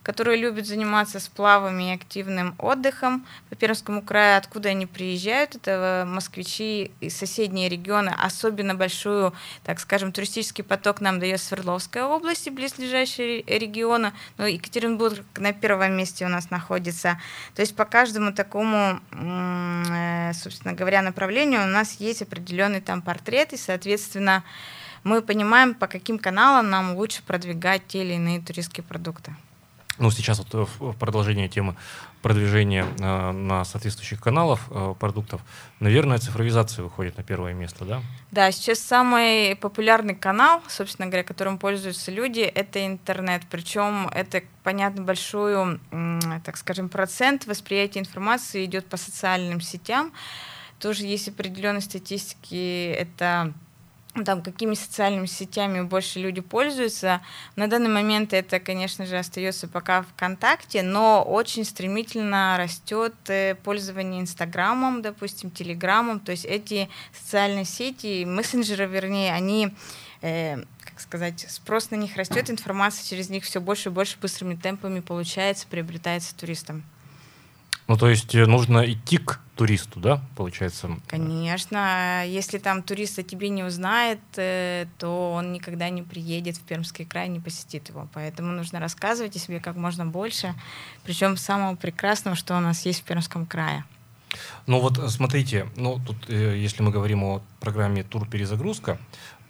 которые 0.03 0.37
любят 0.37 0.65
заниматься 0.65 1.19
сплавами 1.19 1.91
и 1.91 1.95
активным 1.95 2.55
отдыхом 2.57 3.25
по 3.49 3.55
Пермскому 3.55 4.01
краю. 4.01 4.37
Откуда 4.37 4.69
они 4.69 4.85
приезжают? 4.87 5.55
Это 5.55 6.05
москвичи 6.07 6.91
и 7.01 7.09
соседние 7.09 7.69
регионы. 7.69 8.13
Особенно 8.17 8.73
большую, 8.73 9.33
так 9.63 9.79
скажем, 9.79 10.11
туристический 10.11 10.63
поток 10.63 11.01
нам 11.01 11.19
дает 11.19 11.39
Свердловская 11.39 12.05
область 12.05 12.47
и 12.47 12.49
близлежащие 12.49 13.43
регионы. 13.43 14.13
Но 14.37 14.47
Екатеринбург 14.47 15.23
на 15.37 15.53
первом 15.53 15.93
месте 15.93 16.25
у 16.25 16.29
нас 16.29 16.49
находится. 16.49 17.19
То 17.55 17.61
есть 17.61 17.75
по 17.75 17.85
каждому 17.85 18.33
такому, 18.33 18.99
э, 19.11 20.31
собственно 20.33 20.73
говоря, 20.73 21.01
направлению 21.01 21.63
у 21.63 21.67
нас 21.67 21.97
есть 21.99 22.21
определенный 22.21 22.81
там 22.81 23.01
портрет, 23.01 23.53
и, 23.53 23.57
соответственно, 23.57 24.43
мы 25.03 25.21
понимаем, 25.21 25.73
по 25.73 25.87
каким 25.87 26.19
каналам 26.19 26.69
нам 26.69 26.95
лучше 26.95 27.23
продвигать 27.23 27.87
те 27.87 28.03
или 28.03 28.13
иные 28.13 28.41
туристские 28.41 28.83
продукты 28.83 29.35
ну, 29.97 30.09
сейчас 30.09 30.39
вот 30.39 30.47
э, 30.53 30.65
в 30.79 30.93
продолжение 30.93 31.47
темы 31.47 31.75
продвижения 32.21 32.85
э, 32.99 33.31
на 33.31 33.65
соответствующих 33.65 34.21
каналах 34.21 34.59
э, 34.69 34.95
продуктов, 34.99 35.41
наверное, 35.79 36.17
цифровизация 36.17 36.83
выходит 36.83 37.17
на 37.17 37.23
первое 37.23 37.53
место, 37.53 37.85
да? 37.85 38.01
Да, 38.31 38.51
сейчас 38.51 38.79
самый 38.79 39.55
популярный 39.55 40.15
канал, 40.15 40.61
собственно 40.67 41.07
говоря, 41.07 41.23
которым 41.23 41.57
пользуются 41.57 42.11
люди, 42.11 42.41
это 42.41 42.85
интернет. 42.85 43.43
Причем 43.49 44.07
это, 44.07 44.41
понятно, 44.63 45.03
большой, 45.03 45.79
так 46.43 46.57
скажем, 46.57 46.89
процент 46.89 47.45
восприятия 47.45 47.99
информации 47.99 48.65
идет 48.65 48.87
по 48.87 48.97
социальным 48.97 49.61
сетям. 49.61 50.13
Тоже 50.79 51.05
есть 51.05 51.27
определенные 51.27 51.81
статистики, 51.81 52.91
это 52.91 53.53
там, 54.25 54.41
какими 54.41 54.73
социальными 54.73 55.25
сетями 55.25 55.81
больше 55.81 56.19
люди 56.19 56.41
пользуются. 56.41 57.21
На 57.55 57.67
данный 57.67 57.89
момент 57.89 58.33
это, 58.33 58.59
конечно 58.59 59.05
же, 59.05 59.17
остается 59.17 59.67
пока 59.67 60.03
ВКонтакте, 60.03 60.83
но 60.83 61.23
очень 61.23 61.63
стремительно 61.63 62.55
растет 62.57 63.13
э, 63.27 63.55
пользование 63.55 64.21
Инстаграмом, 64.21 65.01
допустим, 65.01 65.49
Телеграмом. 65.49 66.19
То 66.19 66.31
есть 66.31 66.45
эти 66.45 66.89
социальные 67.13 67.65
сети, 67.65 68.25
мессенджеры, 68.25 68.85
вернее, 68.85 69.33
они 69.33 69.73
э, 70.21 70.57
как 70.83 70.99
сказать, 70.99 71.45
спрос 71.49 71.89
на 71.91 71.95
них 71.95 72.17
растет, 72.17 72.49
информация 72.49 73.05
через 73.05 73.29
них 73.29 73.45
все 73.45 73.61
больше 73.61 73.89
и 73.89 73.91
больше 73.91 74.17
быстрыми 74.19 74.55
темпами 74.55 74.99
получается, 74.99 75.67
приобретается 75.67 76.35
туристам. 76.35 76.83
Ну, 77.91 77.97
то 77.97 78.07
есть 78.07 78.33
э, 78.35 78.45
нужно 78.45 78.89
идти 78.89 79.17
к 79.17 79.41
туристу, 79.57 79.99
да, 79.99 80.21
получается? 80.37 80.89
Конечно. 81.07 82.23
Если 82.25 82.57
там 82.57 82.83
турист 82.83 83.19
о 83.19 83.23
тебе 83.23 83.49
не 83.49 83.65
узнает, 83.65 84.21
э, 84.37 84.85
то 84.97 85.33
он 85.33 85.51
никогда 85.51 85.89
не 85.89 86.01
приедет 86.01 86.55
в 86.55 86.61
Пермский 86.61 87.03
край, 87.03 87.27
не 87.27 87.41
посетит 87.41 87.89
его. 87.89 88.07
Поэтому 88.13 88.53
нужно 88.53 88.79
рассказывать 88.79 89.35
о 89.35 89.39
себе 89.39 89.59
как 89.59 89.75
можно 89.75 90.05
больше, 90.05 90.55
причем 91.03 91.35
самого 91.35 91.75
прекрасного, 91.75 92.37
что 92.37 92.55
у 92.55 92.61
нас 92.61 92.85
есть 92.85 93.01
в 93.01 93.03
Пермском 93.03 93.45
крае. 93.45 93.83
Ну 94.67 94.79
вот 94.79 94.97
смотрите, 95.11 95.67
ну 95.75 95.99
тут, 95.99 96.29
э, 96.29 96.57
если 96.57 96.83
мы 96.83 96.91
говорим 96.91 97.25
о 97.25 97.41
программе 97.59 98.03
«Тур 98.03 98.25
перезагрузка», 98.25 98.99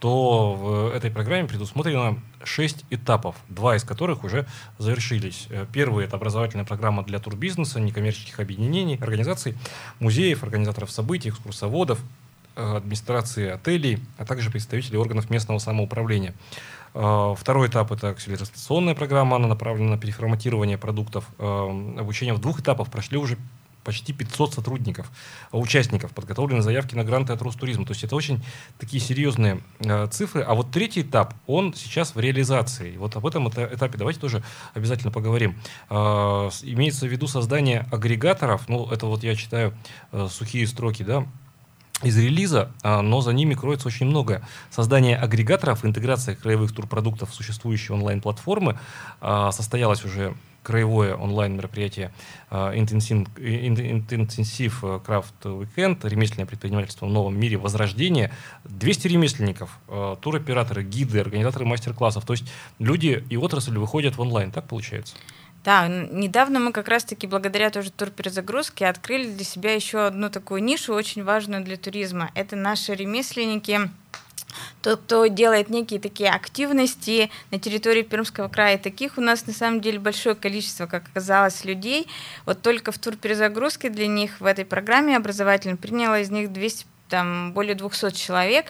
то 0.02 0.56
в 0.56 0.96
этой 0.96 1.12
программе 1.12 1.48
предусмотрено 1.48 2.20
6 2.44 2.86
этапов, 2.90 3.36
два 3.50 3.76
из 3.76 3.84
которых 3.84 4.24
уже 4.24 4.48
завершились. 4.80 5.46
Э, 5.52 5.68
первый– 5.72 6.06
это 6.06 6.16
образовательная 6.16 6.66
программа 6.66 7.04
для 7.04 7.20
турбизнеса, 7.20 7.80
некоммерческих 7.80 8.40
объединений, 8.40 8.98
организаций, 9.00 9.56
музеев, 10.00 10.42
организаторов 10.42 10.90
событий, 10.90 11.30
экскурсоводов, 11.30 12.00
э, 12.56 12.78
администрации 12.78 13.50
отелей, 13.50 14.00
а 14.18 14.26
также 14.26 14.50
представителей 14.50 14.98
органов 14.98 15.30
местного 15.30 15.60
самоуправления. 15.60 16.34
Э, 16.96 17.36
второй 17.38 17.68
этап– 17.68 17.92
это 17.94 18.10
акселерационная 18.10 18.96
программа, 18.96 19.36
она 19.36 19.48
направлена 19.48 19.92
на 19.92 19.98
переформатирование 20.00 20.80
продуктов. 20.80 21.26
Обучение 21.38 22.34
в 22.34 22.42
двух 22.42 22.60
этапах 22.60 22.90
прошли 22.90 23.20
уже 23.20 23.38
почти 23.84 24.14
500 24.14 24.54
сотрудников, 24.54 25.12
а, 25.52 25.58
участников, 25.58 26.12
подготовлены 26.12 26.62
заявки 26.62 26.96
на 26.96 27.04
гранты 27.04 27.34
от 27.34 27.42
Ростуризма. 27.42 27.86
То 27.86 27.92
есть 27.92 28.04
это 28.04 28.16
очень 28.16 28.44
такие 28.80 29.02
серьезные 29.02 29.62
э, 29.80 30.08
цифры. 30.08 30.42
А 30.42 30.54
вот 30.54 30.72
третий 30.72 31.02
этап, 31.02 31.34
он 31.48 31.74
сейчас 31.74 32.16
в 32.16 32.20
реализации. 32.20 32.98
Вот 32.98 33.16
об 33.16 33.26
этом 33.26 33.50
этапе 33.50 33.98
давайте 33.98 34.20
тоже 34.20 34.44
обязательно 34.74 35.12
поговорим. 35.12 35.58
Э, 35.90 36.50
имеется 36.64 37.06
в 37.06 37.10
виду 37.10 37.28
создание 37.28 37.88
агрегаторов, 37.92 38.68
ну 38.70 38.88
это 38.90 39.06
вот 39.06 39.24
я 39.24 39.36
читаю 39.36 39.74
э, 40.12 40.28
сухие 40.30 40.68
строки, 40.68 41.04
да, 41.04 41.26
из 42.04 42.18
релиза, 42.18 42.72
но 42.84 43.22
за 43.22 43.32
ними 43.32 43.54
кроется 43.54 43.88
очень 43.88 44.08
много. 44.08 44.42
Создание 44.72 45.16
агрегаторов, 45.16 45.86
интеграция 45.86 46.36
краевых 46.36 46.74
турпродуктов 46.74 47.30
в 47.30 47.36
существующие 47.36 47.96
онлайн-платформы 47.96 48.80
состоялась 49.22 50.04
уже 50.04 50.36
краевое 50.64 51.16
онлайн-мероприятие 51.16 52.12
«Интенсив 52.52 53.26
Крафт 55.06 55.34
Weekend», 55.44 56.08
ремесленное 56.08 56.46
предпринимательство 56.46 57.06
в 57.06 57.10
новом 57.10 57.40
мире 57.40 57.58
возрождение. 57.58 58.32
200 58.66 59.08
ремесленников, 59.08 59.80
туроператоры, 60.22 60.84
гиды, 60.84 61.20
организаторы 61.20 61.66
мастер-классов. 61.66 62.26
То 62.26 62.34
есть 62.34 62.46
люди 62.80 63.24
и 63.30 63.38
отрасль 63.38 63.78
выходят 63.78 64.18
в 64.18 64.22
онлайн, 64.22 64.52
так 64.52 64.68
получается? 64.68 65.16
Да, 65.64 65.88
недавно 65.88 66.60
мы 66.60 66.72
как 66.72 66.88
раз-таки 66.88 67.28
благодаря 67.28 67.70
тоже 67.70 67.92
турперезагрузке 67.92 68.88
открыли 68.88 69.32
для 69.32 69.46
себя 69.46 69.76
еще 69.76 70.08
одну 70.08 70.30
такую 70.32 70.64
нишу, 70.64 70.94
очень 70.94 71.24
важную 71.24 71.64
для 71.64 71.78
туризма. 71.78 72.32
Это 72.34 72.56
наши 72.56 72.96
ремесленники, 72.96 73.80
тот, 74.82 75.02
кто 75.02 75.28
делает 75.28 75.70
некие 75.70 76.00
такие 76.00 76.30
активности 76.30 77.30
на 77.52 77.60
территории 77.60 78.02
Пермского 78.02 78.48
края. 78.48 78.78
Таких 78.78 79.18
у 79.18 79.22
нас 79.22 79.48
на 79.48 79.54
самом 79.54 79.82
деле 79.82 80.00
большое 80.00 80.36
количество, 80.36 80.86
как 80.88 81.08
оказалось, 81.08 81.66
людей. 81.66 82.08
Вот 82.46 82.62
только 82.62 82.92
в 82.92 82.98
турперезагрузке 82.98 83.90
для 83.90 84.08
них 84.08 84.40
в 84.40 84.46
этой 84.46 84.66
программе 84.66 85.18
образовательной 85.18 85.78
приняло 85.78 86.20
из 86.20 86.30
них 86.30 86.52
200 86.52 86.86
там 87.12 87.52
более 87.52 87.76
200 87.76 88.12
человек. 88.12 88.68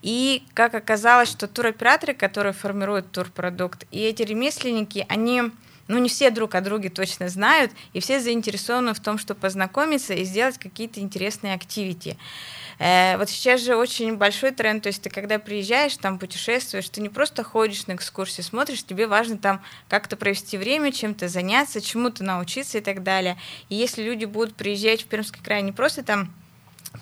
И 0.00 0.44
как 0.54 0.74
оказалось, 0.74 1.28
что 1.28 1.48
туроператоры, 1.48 2.14
которые 2.14 2.52
формируют 2.52 3.10
турпродукт, 3.10 3.84
и 3.90 4.00
эти 4.00 4.22
ремесленники, 4.22 5.04
они 5.08 5.50
ну, 5.88 5.98
не 5.98 6.08
все 6.08 6.30
друг 6.30 6.54
о 6.54 6.60
друге 6.60 6.88
точно 6.88 7.28
знают, 7.28 7.72
и 7.92 8.00
все 8.00 8.20
заинтересованы 8.20 8.94
в 8.94 9.00
том, 9.00 9.18
чтобы 9.18 9.40
познакомиться 9.40 10.14
и 10.14 10.24
сделать 10.24 10.58
какие-то 10.58 11.00
интересные 11.00 11.54
активити. 11.54 12.16
Э, 12.78 13.16
вот 13.16 13.28
сейчас 13.28 13.60
же 13.60 13.76
очень 13.76 14.16
большой 14.16 14.50
тренд, 14.50 14.82
то 14.82 14.88
есть 14.88 15.02
ты 15.02 15.10
когда 15.10 15.38
приезжаешь, 15.38 15.96
там 15.96 16.18
путешествуешь, 16.18 16.88
ты 16.88 17.00
не 17.00 17.08
просто 17.08 17.44
ходишь 17.44 17.86
на 17.86 17.94
экскурсии, 17.94 18.42
смотришь, 18.42 18.84
тебе 18.84 19.06
важно 19.06 19.38
там 19.38 19.62
как-то 19.88 20.16
провести 20.16 20.58
время, 20.58 20.92
чем-то 20.92 21.28
заняться, 21.28 21.80
чему-то 21.80 22.24
научиться 22.24 22.78
и 22.78 22.80
так 22.80 23.02
далее. 23.02 23.36
И 23.68 23.74
если 23.74 24.02
люди 24.02 24.24
будут 24.24 24.54
приезжать 24.54 25.02
в 25.02 25.06
Пермский 25.06 25.42
край 25.42 25.62
не 25.62 25.72
просто 25.72 26.02
там 26.02 26.32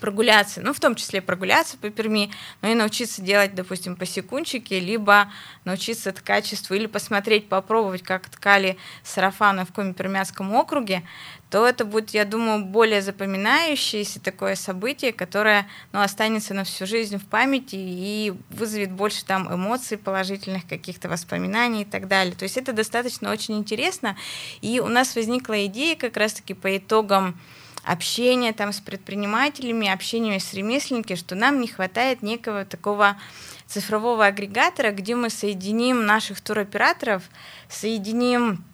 прогуляться, 0.01 0.61
ну, 0.61 0.73
в 0.73 0.81
том 0.81 0.95
числе 0.95 1.21
прогуляться 1.21 1.77
по 1.77 1.91
Перми, 1.91 2.31
но 2.63 2.69
и 2.69 2.75
научиться 2.75 3.23
делать, 3.23 3.55
допустим, 3.55 3.97
по 3.97 4.07
секундчике, 4.07 4.79
либо 4.79 5.33
научиться 5.65 6.13
ткачеству, 6.13 6.75
или 6.75 6.87
посмотреть, 6.87 7.49
попробовать, 7.49 8.03
как 8.03 8.29
ткали 8.29 8.77
сарафаны 9.03 9.65
в 9.65 9.73
Коми-Пермянском 9.73 10.55
округе, 10.55 11.03
то 11.51 11.67
это 11.67 11.85
будет, 11.85 12.11
я 12.11 12.25
думаю, 12.25 12.65
более 12.65 13.03
запоминающееся 13.03 14.21
такое 14.21 14.55
событие, 14.55 15.13
которое 15.13 15.67
ну, 15.93 16.01
останется 16.01 16.55
на 16.55 16.63
всю 16.63 16.87
жизнь 16.87 17.19
в 17.19 17.27
памяти 17.27 17.75
и 17.77 18.33
вызовет 18.51 18.93
больше 18.93 19.25
там 19.25 19.53
эмоций, 19.53 19.99
положительных 19.99 20.67
каких-то 20.69 21.09
воспоминаний 21.09 21.83
и 21.83 21.85
так 21.85 22.07
далее. 22.07 22.35
То 22.35 22.45
есть 22.45 22.57
это 22.57 22.73
достаточно 22.73 23.33
очень 23.33 23.59
интересно. 23.59 24.17
И 24.61 24.79
у 24.79 24.87
нас 24.87 25.17
возникла 25.17 25.67
идея 25.67 25.97
как 25.97 26.17
раз-таки 26.17 26.55
по 26.55 26.77
итогам 26.77 27.37
общения 27.85 28.53
там 28.53 28.73
с 28.73 28.81
предпринимателями, 28.81 29.89
общения 29.89 30.39
с 30.39 30.53
ремесленниками, 30.55 31.17
что 31.17 31.35
нам 31.35 31.61
не 31.61 31.69
хватает 31.69 32.23
некого 32.23 32.65
такого 32.65 33.17
цифрового 33.67 34.27
агрегатора, 34.27 34.91
где 34.91 35.15
мы 35.15 35.31
соединим 35.31 36.05
наших 36.05 36.41
туроператоров, 36.41 37.23
соединим 37.69 38.65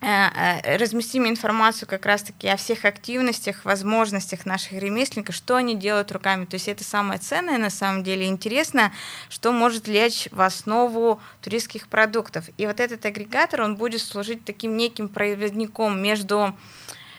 э, 0.00 0.06
э, 0.06 0.76
разместим 0.76 1.28
информацию 1.28 1.88
как 1.88 2.04
раз-таки 2.06 2.48
о 2.48 2.56
всех 2.56 2.84
активностях, 2.84 3.64
возможностях 3.64 4.44
наших 4.44 4.72
ремесленников, 4.72 5.36
что 5.36 5.56
они 5.56 5.76
делают 5.76 6.10
руками. 6.10 6.44
То 6.44 6.54
есть 6.54 6.66
это 6.66 6.82
самое 6.82 7.20
ценное, 7.20 7.56
на 7.56 7.70
самом 7.70 8.02
деле, 8.02 8.26
интересно, 8.26 8.92
что 9.28 9.52
может 9.52 9.86
лечь 9.86 10.28
в 10.32 10.40
основу 10.40 11.20
туристских 11.40 11.86
продуктов. 11.86 12.46
И 12.58 12.66
вот 12.66 12.80
этот 12.80 13.06
агрегатор, 13.06 13.62
он 13.62 13.76
будет 13.76 14.02
служить 14.02 14.44
таким 14.44 14.76
неким 14.76 15.08
проводником 15.08 16.02
между 16.02 16.54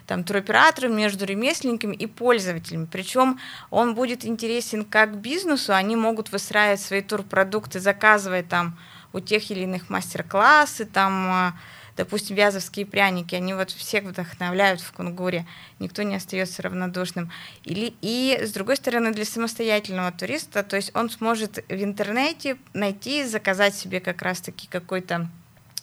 там, 0.08 0.24
туроператором, 0.24 0.96
между 0.96 1.26
ремесленниками 1.26 1.96
и 1.96 2.08
пользователями. 2.08 2.88
Причем 2.92 3.40
он 3.70 3.96
будет 3.96 4.26
интересен 4.26 4.84
как 4.84 5.18
бизнесу, 5.18 5.74
они 5.74 5.96
могут 5.96 6.32
выстраивать 6.32 6.82
свои 6.82 7.02
турпродукты, 7.02 7.80
заказывая 7.80 8.44
там 8.44 8.78
у 9.14 9.20
тех 9.20 9.50
или 9.52 9.62
иных 9.62 9.90
мастер-классы, 9.90 10.86
там, 10.86 11.14
а, 11.30 11.54
допустим, 11.96 12.36
вязовские 12.36 12.86
пряники, 12.86 13.36
они 13.36 13.54
вот 13.54 13.70
всех 13.70 14.04
вдохновляют 14.06 14.82
в 14.82 14.92
Кунгуре, 14.92 15.46
никто 15.80 16.02
не 16.02 16.16
остается 16.16 16.64
равнодушным. 16.64 17.32
Или, 17.64 17.94
и, 18.02 18.40
с 18.42 18.52
другой 18.52 18.76
стороны, 18.76 19.14
для 19.14 19.26
самостоятельного 19.26 20.12
туриста, 20.12 20.64
то 20.64 20.76
есть 20.76 20.92
он 20.96 21.10
сможет 21.10 21.64
в 21.70 21.84
интернете 21.84 22.58
найти, 22.74 23.24
заказать 23.24 23.76
себе 23.76 24.00
как 24.00 24.22
раз-таки 24.22 24.68
какой-то 24.68 25.30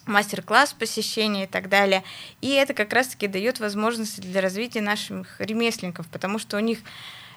мастер-класс, 0.05 0.73
посещение 0.73 1.45
и 1.45 1.47
так 1.47 1.69
далее. 1.69 2.03
И 2.41 2.49
это 2.49 2.73
как 2.73 2.93
раз-таки 2.93 3.27
дает 3.27 3.59
возможности 3.59 4.21
для 4.21 4.41
развития 4.41 4.81
наших 4.81 5.39
ремесленников, 5.39 6.07
потому 6.07 6.39
что 6.39 6.57
у 6.57 6.59
них 6.59 6.79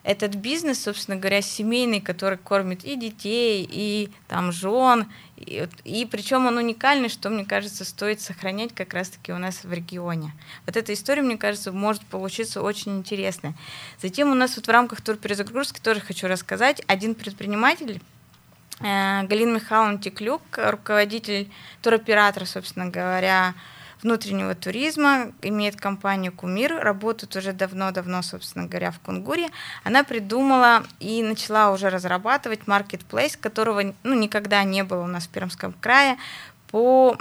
этот 0.05 0.35
бизнес, 0.35 0.83
собственно 0.83 1.17
говоря, 1.17 1.41
семейный, 1.41 2.01
который 2.01 2.37
кормит 2.37 2.85
и 2.85 2.95
детей, 2.95 3.67
и 3.69 4.11
там 4.29 4.53
жен, 4.53 5.11
и, 5.39 5.67
и 5.85 6.05
причем 6.05 6.47
он 6.47 6.59
уникальный, 6.59 7.09
что, 7.09 7.31
мне 7.31 7.47
кажется, 7.47 7.87
стоит 7.87 8.21
сохранять 8.21 8.75
как 8.75 8.93
раз-таки 8.93 9.33
у 9.33 9.39
нас 9.39 9.65
в 9.65 9.73
регионе. 9.73 10.33
Вот 10.67 10.77
эта 10.77 10.93
история, 10.93 11.23
мне 11.23 11.39
кажется, 11.39 11.73
может 11.73 12.05
получиться 12.05 12.61
очень 12.63 12.99
интересной. 12.99 13.55
Затем 14.01 14.31
у 14.31 14.35
нас 14.35 14.57
вот 14.57 14.67
в 14.67 14.71
рамках 14.71 15.01
турперезагрузки 15.01 15.81
тоже 15.81 16.01
хочу 16.01 16.29
рассказать. 16.29 16.83
Один 16.87 17.15
предприниматель 17.15 18.03
Галина 18.81 19.55
Михайловна 19.55 19.99
Теклюк, 19.99 20.43
руководитель 20.57 21.51
туроператора, 21.81 22.45
собственно 22.45 22.87
говоря, 22.87 23.55
внутреннего 24.03 24.55
туризма, 24.55 25.33
имеет 25.43 25.77
компанию 25.77 26.31
«Кумир», 26.31 26.79
работает 26.79 27.35
уже 27.37 27.53
давно-давно, 27.53 28.23
собственно 28.23 28.67
говоря, 28.67 28.91
в 28.91 29.01
Кунгуре. 29.01 29.49
Она 29.83 30.05
придумала 30.05 30.85
и 31.01 31.23
начала 31.23 31.73
уже 31.73 31.89
разрабатывать 31.89 32.67
маркетплейс, 32.67 33.37
которого 33.37 33.95
ну, 34.03 34.15
никогда 34.15 34.63
не 34.63 34.85
было 34.85 35.05
у 35.05 35.07
нас 35.07 35.25
в 35.25 35.31
Пермском 35.31 35.73
крае, 35.73 36.19
по 36.75 37.17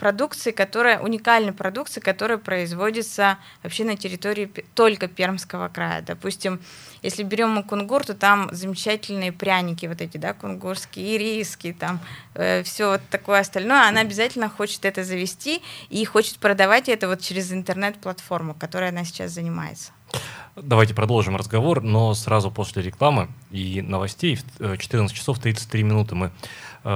продукции, 0.00 0.50
которая, 0.50 0.98
уникальной 0.98 1.52
продукции, 1.52 2.00
которая 2.00 2.36
производится 2.36 3.38
вообще 3.62 3.84
на 3.84 3.96
территории 3.96 4.50
только 4.74 5.06
Пермского 5.06 5.68
края. 5.68 6.02
Допустим, 6.02 6.58
если 7.00 7.22
берем 7.22 7.62
кунгур, 7.62 8.04
то 8.04 8.14
там 8.14 8.48
замечательные 8.50 9.30
пряники 9.30 9.86
вот 9.86 10.00
эти, 10.00 10.16
да, 10.16 10.32
кунгурские, 10.32 11.14
ириски, 11.14 11.76
там 11.78 12.00
э, 12.34 12.64
все 12.64 12.90
вот 12.90 13.02
такое 13.08 13.38
остальное. 13.38 13.88
Она 13.88 14.00
обязательно 14.00 14.48
хочет 14.48 14.84
это 14.84 15.04
завести 15.04 15.62
и 15.88 16.04
хочет 16.04 16.38
продавать 16.38 16.88
это 16.88 17.06
вот 17.06 17.20
через 17.20 17.52
интернет-платформу, 17.52 18.54
которой 18.54 18.88
она 18.88 19.04
сейчас 19.04 19.30
занимается. 19.30 19.92
Давайте 20.56 20.94
продолжим 20.94 21.36
разговор, 21.36 21.82
но 21.82 22.14
сразу 22.14 22.50
после 22.50 22.82
рекламы 22.82 23.28
и 23.50 23.82
новостей 23.82 24.40
в 24.58 24.78
14 24.78 25.14
э, 25.14 25.16
часов 25.16 25.38
33 25.38 25.82
минуты 25.84 26.14
мы 26.14 26.32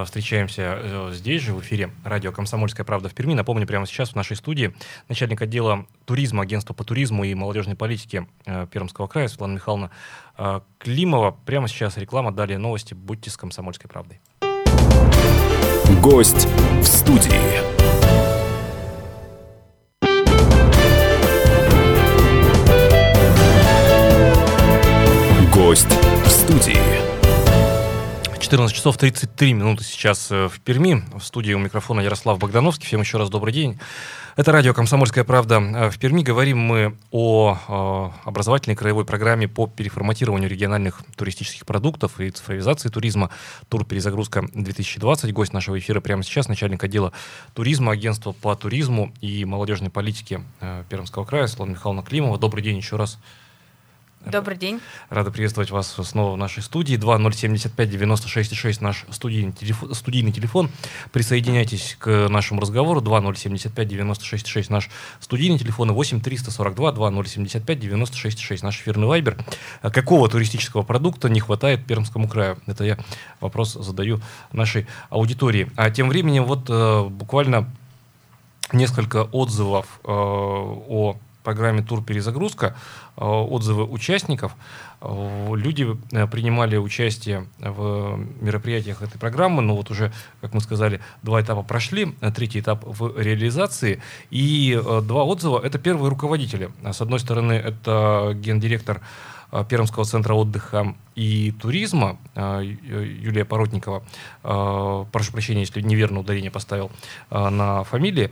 встречаемся 0.05 0.79
э, 0.81 1.11
здесь 1.13 1.43
же, 1.43 1.53
в 1.53 1.61
эфире 1.61 1.91
радио 2.05 2.31
«Комсомольская 2.31 2.87
правда» 2.87 3.09
в 3.09 3.15
Перми. 3.15 3.35
Напомню, 3.35 3.67
прямо 3.67 3.87
сейчас 3.87 4.11
в 4.11 4.15
нашей 4.15 4.37
студии 4.37 4.75
начальник 5.09 5.43
отдела 5.43 5.87
туризма, 6.05 6.43
агентства 6.43 6.75
по 6.75 6.85
туризму 6.85 7.25
и 7.25 7.35
молодежной 7.35 7.75
политике 7.75 8.27
Пермского 8.45 9.09
края 9.09 9.29
Светлана 9.29 9.55
Михайловна 9.55 9.91
Климова. 10.79 11.37
Прямо 11.45 11.67
сейчас 11.69 11.97
реклама, 11.97 12.33
далее 12.33 12.59
новости. 12.59 12.95
Будьте 12.95 13.31
с 13.31 13.37
«Комсомольской 13.37 13.91
правдой». 13.91 14.21
Гость 16.01 16.47
в 16.81 16.85
студии. 16.85 17.81
Гость 25.53 25.93
в 26.25 26.29
студии. 26.29 27.00
14 28.51 28.77
часов 28.77 28.97
33 28.97 29.53
минуты 29.53 29.85
сейчас 29.85 30.29
э, 30.33 30.49
в 30.49 30.59
Перми. 30.59 31.05
В 31.17 31.23
студии 31.23 31.53
у 31.53 31.61
микрофона 31.61 32.01
Ярослав 32.01 32.37
Богдановский. 32.41 32.85
Всем 32.85 33.01
еще 33.01 33.17
раз 33.17 33.31
добрый 33.31 33.55
день. 33.55 33.79
Это 34.35 34.51
радио 34.51 34.75
«Комсомольская 34.75 35.23
правда» 35.23 35.61
э, 35.61 35.89
в 35.89 36.01
Перми. 36.01 36.23
Говорим 36.23 36.59
мы 36.59 36.97
о 37.13 37.55
э, 37.55 38.27
образовательной 38.29 38.75
краевой 38.75 39.05
программе 39.05 39.47
по 39.47 39.69
переформатированию 39.69 40.51
региональных 40.51 41.01
туристических 41.15 41.65
продуктов 41.65 42.19
и 42.19 42.29
цифровизации 42.31 42.89
туризма. 42.89 43.31
Тур 43.69 43.85
«Перезагрузка 43.85 44.41
2020». 44.41 45.31
Гость 45.31 45.53
нашего 45.53 45.79
эфира 45.79 46.01
прямо 46.01 46.25
сейчас, 46.25 46.49
начальник 46.49 46.83
отдела 46.83 47.13
туризма, 47.55 47.93
агентства 47.93 48.33
по 48.33 48.57
туризму 48.57 49.13
и 49.21 49.45
молодежной 49.45 49.91
политике 49.91 50.43
Пермского 50.89 51.25
края 51.25 51.47
Светлана 51.47 51.71
Михайловна 51.71 52.03
Климова. 52.03 52.37
Добрый 52.37 52.65
день 52.65 52.79
еще 52.79 52.97
раз. 52.97 53.21
Добрый 54.27 54.59
день. 54.59 54.83
Рада 55.09 55.31
приветствовать 55.31 55.71
вас 55.71 55.93
снова 55.93 56.35
в 56.35 56.37
нашей 56.37 56.63
студии. 56.63 56.99
2075-96-6 56.99 58.83
наш 58.83 59.07
студийный 59.11 59.53
телефон, 59.53 59.95
студийный 59.95 60.31
телефон. 60.31 60.69
Присоединяйтесь 61.11 61.97
к 61.99 62.29
нашему 62.29 62.61
разговору. 62.61 63.01
2075-96-6 63.01 64.67
наш 64.69 64.91
студийный 65.21 65.59
телефон. 65.59 65.91
И 65.91 65.95
8-342-2075-96-6 65.95 68.59
наш 68.63 68.79
эфирный 68.79 69.07
вайбер. 69.07 69.39
Какого 69.81 70.29
туристического 70.29 70.83
продукта 70.83 71.31
не 71.31 71.41
хватает 71.41 71.87
Пермскому 71.87 72.29
краю? 72.29 72.59
Это 72.67 72.85
я 72.85 72.99
вопрос 73.41 73.73
задаю 73.73 74.21
нашей 74.53 74.87
аудитории. 75.09 75.71
А 75.77 75.91
тем 75.91 76.11
временем 76.11 76.45
вот 76.45 76.69
э, 76.69 77.05
буквально 77.05 77.73
несколько 78.71 79.25
отзывов 79.25 79.99
о 80.05 81.17
программе 81.43 81.83
«Тур 81.83 82.03
перезагрузка» 82.03 82.77
отзывы 83.17 83.85
участников. 83.85 84.55
Люди 85.01 85.97
принимали 86.31 86.77
участие 86.77 87.47
в 87.59 88.19
мероприятиях 88.41 89.03
этой 89.03 89.19
программы, 89.19 89.63
но 89.63 89.77
вот 89.77 89.91
уже, 89.91 90.13
как 90.41 90.55
мы 90.55 90.61
сказали, 90.61 91.01
два 91.23 91.41
этапа 91.41 91.63
прошли, 91.63 92.15
третий 92.35 92.61
этап 92.61 92.85
в 92.85 93.19
реализации. 93.21 94.03
И 94.31 94.81
два 95.03 95.25
отзыва— 95.25 95.61
это 95.65 95.79
первые 95.79 96.11
руководители. 96.11 96.71
С 96.85 97.01
одной 97.01 97.21
стороны, 97.21 97.53
это 97.53 98.33
гендиректор 98.35 99.01
Пермского 99.69 100.05
центра 100.05 100.35
отдыха 100.35 100.95
и 101.17 101.53
туризма 101.53 102.19
а, 102.35 102.61
Юлия 102.61 103.45
Поротникова, 103.45 104.03
а, 104.43 105.05
прошу 105.13 105.33
прощения, 105.33 105.61
если 105.61 105.81
неверно 105.81 106.21
ударение 106.21 106.51
поставил 106.51 106.91
на 107.31 107.85
фамилии, 107.85 108.31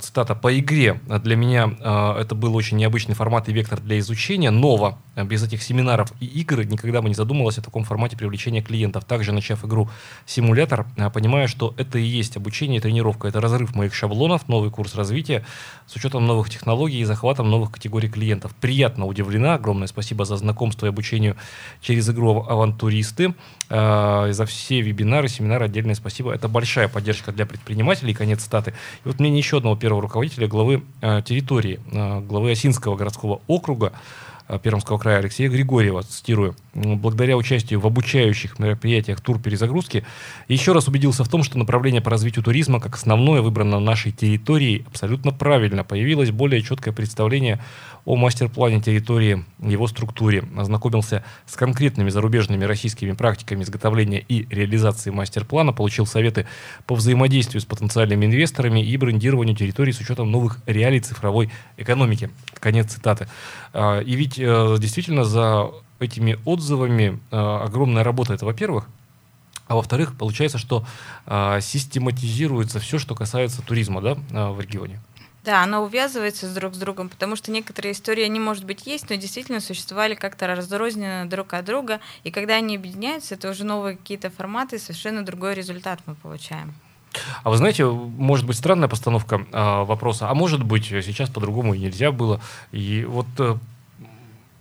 цитата, 0.00 0.34
«По 0.34 0.58
игре 0.58 1.00
для 1.22 1.36
меня 1.36 2.16
это 2.18 2.34
был 2.34 2.54
очень 2.56 2.76
необычный 2.76 3.14
формат 3.14 3.48
и 3.48 3.52
вектор 3.52 3.80
для 3.80 3.98
изучения, 3.98 4.50
ново, 4.50 4.98
без 5.16 5.42
этих 5.42 5.62
семинаров 5.62 6.12
и 6.20 6.26
игр 6.26 6.64
никогда 6.64 7.00
бы 7.00 7.08
не 7.08 7.14
задумывалась 7.14 7.58
о 7.58 7.62
таком 7.62 7.84
формате 7.84 8.16
привлечения 8.16 8.62
клиентов. 8.62 9.04
Также, 9.04 9.32
начав 9.32 9.64
игру 9.64 9.88
симулятор, 10.26 10.86
понимаю, 11.14 11.48
что 11.48 11.74
это 11.76 11.98
и 11.98 12.02
есть 12.02 12.36
обучение 12.36 12.78
и 12.78 12.80
тренировка, 12.80 13.28
это 13.28 13.40
разрыв 13.40 13.74
моих 13.74 13.94
шаблонов, 13.94 14.48
новый 14.48 14.70
курс 14.70 14.94
развития 14.94 15.44
с 15.86 15.96
учетом 15.96 16.26
новых 16.26 16.50
технологий 16.50 17.00
и 17.00 17.04
захватом 17.04 17.50
новых 17.50 17.70
категорий 17.72 18.08
клиентов. 18.08 18.54
Приятно 18.60 19.06
удивлена, 19.06 19.54
огромное 19.54 19.86
спасибо 19.86 20.24
за 20.24 20.36
знакомство 20.46 20.86
и 20.86 20.88
обучение 20.88 21.34
через 21.80 22.08
игру 22.08 22.46
«Авантуристы». 22.48 23.34
Э, 23.68 24.28
за 24.32 24.46
все 24.46 24.80
вебинары, 24.80 25.28
семинары 25.28 25.64
отдельное 25.64 25.94
спасибо. 25.94 26.32
Это 26.32 26.48
большая 26.48 26.88
поддержка 26.88 27.32
для 27.32 27.46
предпринимателей, 27.46 28.14
конец 28.14 28.44
статы. 28.44 28.72
И 29.04 29.08
вот 29.08 29.18
мнение 29.18 29.38
еще 29.38 29.58
одного 29.58 29.76
первого 29.76 30.02
руководителя, 30.02 30.46
главы 30.46 30.82
э, 31.02 31.22
территории, 31.22 31.80
э, 31.92 32.20
главы 32.20 32.52
Осинского 32.52 32.96
городского 32.96 33.40
округа, 33.48 33.92
Пермского 34.62 34.98
края 34.98 35.18
Алексея 35.18 35.48
Григорьева, 35.48 36.02
цитирую, 36.02 36.54
благодаря 36.74 37.36
участию 37.36 37.80
в 37.80 37.86
обучающих 37.86 38.58
мероприятиях 38.58 39.20
тур 39.20 39.40
перезагрузки, 39.40 40.04
еще 40.48 40.72
раз 40.72 40.88
убедился 40.88 41.24
в 41.24 41.28
том, 41.28 41.42
что 41.42 41.58
направление 41.58 42.00
по 42.00 42.10
развитию 42.10 42.44
туризма 42.44 42.80
как 42.80 42.94
основное 42.94 43.42
выбрано 43.42 43.80
на 43.80 43.80
нашей 43.80 44.12
территории 44.12 44.84
абсолютно 44.86 45.32
правильно. 45.32 45.84
Появилось 45.84 46.30
более 46.30 46.62
четкое 46.62 46.94
представление 46.94 47.60
о 48.04 48.14
мастер-плане 48.14 48.80
территории, 48.80 49.44
его 49.60 49.88
структуре, 49.88 50.44
ознакомился 50.56 51.24
с 51.44 51.56
конкретными 51.56 52.08
зарубежными 52.08 52.64
российскими 52.64 53.12
практиками 53.12 53.64
изготовления 53.64 54.20
и 54.20 54.46
реализации 54.48 55.10
мастер-плана, 55.10 55.72
получил 55.72 56.06
советы 56.06 56.46
по 56.86 56.94
взаимодействию 56.94 57.60
с 57.60 57.64
потенциальными 57.64 58.26
инвесторами 58.26 58.78
и 58.80 58.96
брендированию 58.96 59.56
территории 59.56 59.90
с 59.90 59.98
учетом 59.98 60.30
новых 60.30 60.58
реалий 60.66 61.00
цифровой 61.00 61.50
экономики. 61.76 62.30
Конец 62.60 62.92
цитаты. 62.92 63.26
А, 63.72 63.98
и 64.00 64.14
ведь 64.14 64.35
э, 64.38 64.76
действительно 64.78 65.24
за 65.24 65.70
этими 65.98 66.38
отзывами 66.44 67.20
э, 67.30 67.36
огромная 67.36 68.04
работа. 68.04 68.34
Это, 68.34 68.44
во-первых, 68.44 68.88
а 69.66 69.74
во-вторых, 69.74 70.16
получается, 70.16 70.58
что 70.58 70.84
э, 71.26 71.60
систематизируется 71.60 72.78
все, 72.78 72.98
что 72.98 73.14
касается 73.14 73.62
туризма 73.62 74.00
да, 74.00 74.16
э, 74.30 74.50
в 74.50 74.60
регионе. 74.60 75.00
Да, 75.44 75.62
оно 75.62 75.84
увязывается 75.84 76.52
друг 76.52 76.74
с 76.74 76.78
другом, 76.78 77.08
потому 77.08 77.36
что 77.36 77.52
некоторые 77.52 77.92
истории, 77.92 78.24
они, 78.24 78.40
может 78.40 78.64
быть, 78.64 78.86
есть, 78.86 79.08
но 79.10 79.16
действительно 79.16 79.60
существовали 79.60 80.14
как-то 80.14 80.48
разрозненно 80.48 81.28
друг 81.28 81.54
от 81.54 81.64
друга, 81.64 82.00
и 82.24 82.32
когда 82.32 82.54
они 82.56 82.76
объединяются, 82.76 83.36
это 83.36 83.50
уже 83.50 83.64
новые 83.64 83.96
какие-то 83.96 84.28
форматы, 84.28 84.80
совершенно 84.80 85.24
другой 85.24 85.54
результат 85.54 86.00
мы 86.06 86.16
получаем. 86.16 86.74
А 87.44 87.50
вы 87.50 87.56
знаете, 87.56 87.86
может 87.86 88.44
быть 88.44 88.56
странная 88.56 88.88
постановка 88.88 89.36
э, 89.36 89.84
вопроса, 89.84 90.28
а 90.28 90.34
может 90.34 90.64
быть 90.64 90.86
сейчас 90.86 91.30
по-другому 91.30 91.74
и 91.74 91.78
нельзя 91.78 92.10
было. 92.12 92.40
И 92.72 93.04
вот 93.04 93.26
э, 93.38 93.56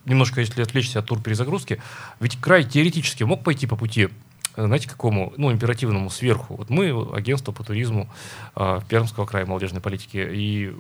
немножко, 0.06 0.42
если 0.42 0.62
отвлечься 0.62 1.00
от 1.00 1.06
тур 1.06 1.22
перезагрузки, 1.22 1.82
ведь 2.20 2.40
край 2.40 2.64
теоретически 2.64 3.24
мог 3.24 3.44
пойти 3.44 3.68
по 3.68 3.76
пути 3.76 4.10
знаете, 4.58 4.88
какому, 4.88 5.34
ну, 5.38 5.52
императивному 5.52 6.10
сверху. 6.10 6.56
Вот 6.56 6.70
мы 6.70 6.90
агентство 7.14 7.52
по 7.52 7.64
туризму 7.64 8.10
э, 8.56 8.80
Пермского 8.88 9.26
края 9.26 9.46
молодежной 9.46 9.82
политики, 9.82 10.26
и 10.32 10.74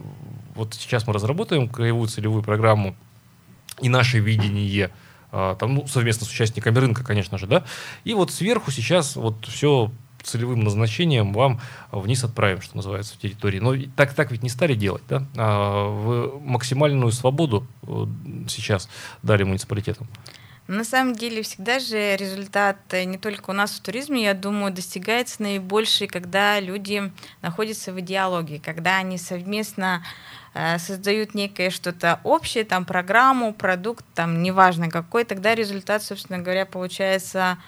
вот 0.55 0.73
сейчас 0.75 1.07
мы 1.07 1.13
разработаем 1.13 1.67
краевую 1.67 2.07
целевую 2.07 2.41
программу 2.41 2.95
и 3.81 3.89
наше 3.89 4.19
видение, 4.19 4.91
э, 5.31 5.55
там, 5.59 5.75
ну, 5.75 5.87
совместно 5.87 6.25
с 6.25 6.29
участниками 6.29 6.77
рынка, 6.77 7.03
конечно 7.03 7.37
же, 7.37 7.47
да, 7.47 7.65
и 8.05 8.13
вот 8.13 8.31
сверху 8.31 8.71
сейчас 8.71 9.17
вот 9.17 9.45
все 9.45 9.91
целевым 10.25 10.63
назначением 10.63 11.33
вам 11.33 11.59
вниз 11.91 12.23
отправим, 12.23 12.61
что 12.61 12.75
называется, 12.75 13.13
в 13.13 13.17
территории. 13.17 13.59
Но 13.59 13.75
так, 13.95 14.13
так 14.13 14.31
ведь 14.31 14.43
не 14.43 14.49
стали 14.49 14.75
делать, 14.75 15.03
да? 15.07 15.23
А, 15.37 15.87
в 15.87 16.39
максимальную 16.43 17.11
свободу 17.11 17.67
э, 17.83 18.05
сейчас 18.47 18.89
дали 19.21 19.43
муниципалитетам. 19.43 20.07
На 20.67 20.83
самом 20.83 21.13
деле 21.13 21.43
всегда 21.43 21.77
же 21.77 22.15
результат 22.15 22.77
э, 22.89 23.03
не 23.03 23.19
только 23.19 23.51
у 23.51 23.53
нас 23.53 23.71
в 23.71 23.81
туризме, 23.81 24.23
я 24.23 24.33
думаю, 24.33 24.73
достигается 24.73 25.43
наибольший, 25.43 26.07
когда 26.07 26.59
люди 26.59 27.11
находятся 27.43 27.93
в 27.93 27.99
идеологии, 27.99 28.57
когда 28.57 28.97
они 28.97 29.19
совместно 29.19 30.03
э, 30.55 30.79
создают 30.79 31.35
некое 31.35 31.69
что-то 31.69 32.19
общее, 32.23 32.63
там 32.63 32.85
программу, 32.85 33.53
продукт, 33.53 34.03
там 34.15 34.41
неважно 34.41 34.89
какой, 34.89 35.23
тогда 35.23 35.53
результат, 35.53 36.01
собственно 36.01 36.39
говоря, 36.39 36.65
получается 36.65 37.59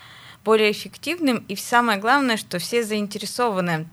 более 0.48 0.72
эффективным. 0.72 1.44
И 1.50 1.58
самое 1.58 2.00
главное, 2.00 2.38
что 2.38 2.58
все 2.58 2.82
заинтересованы 2.82 3.86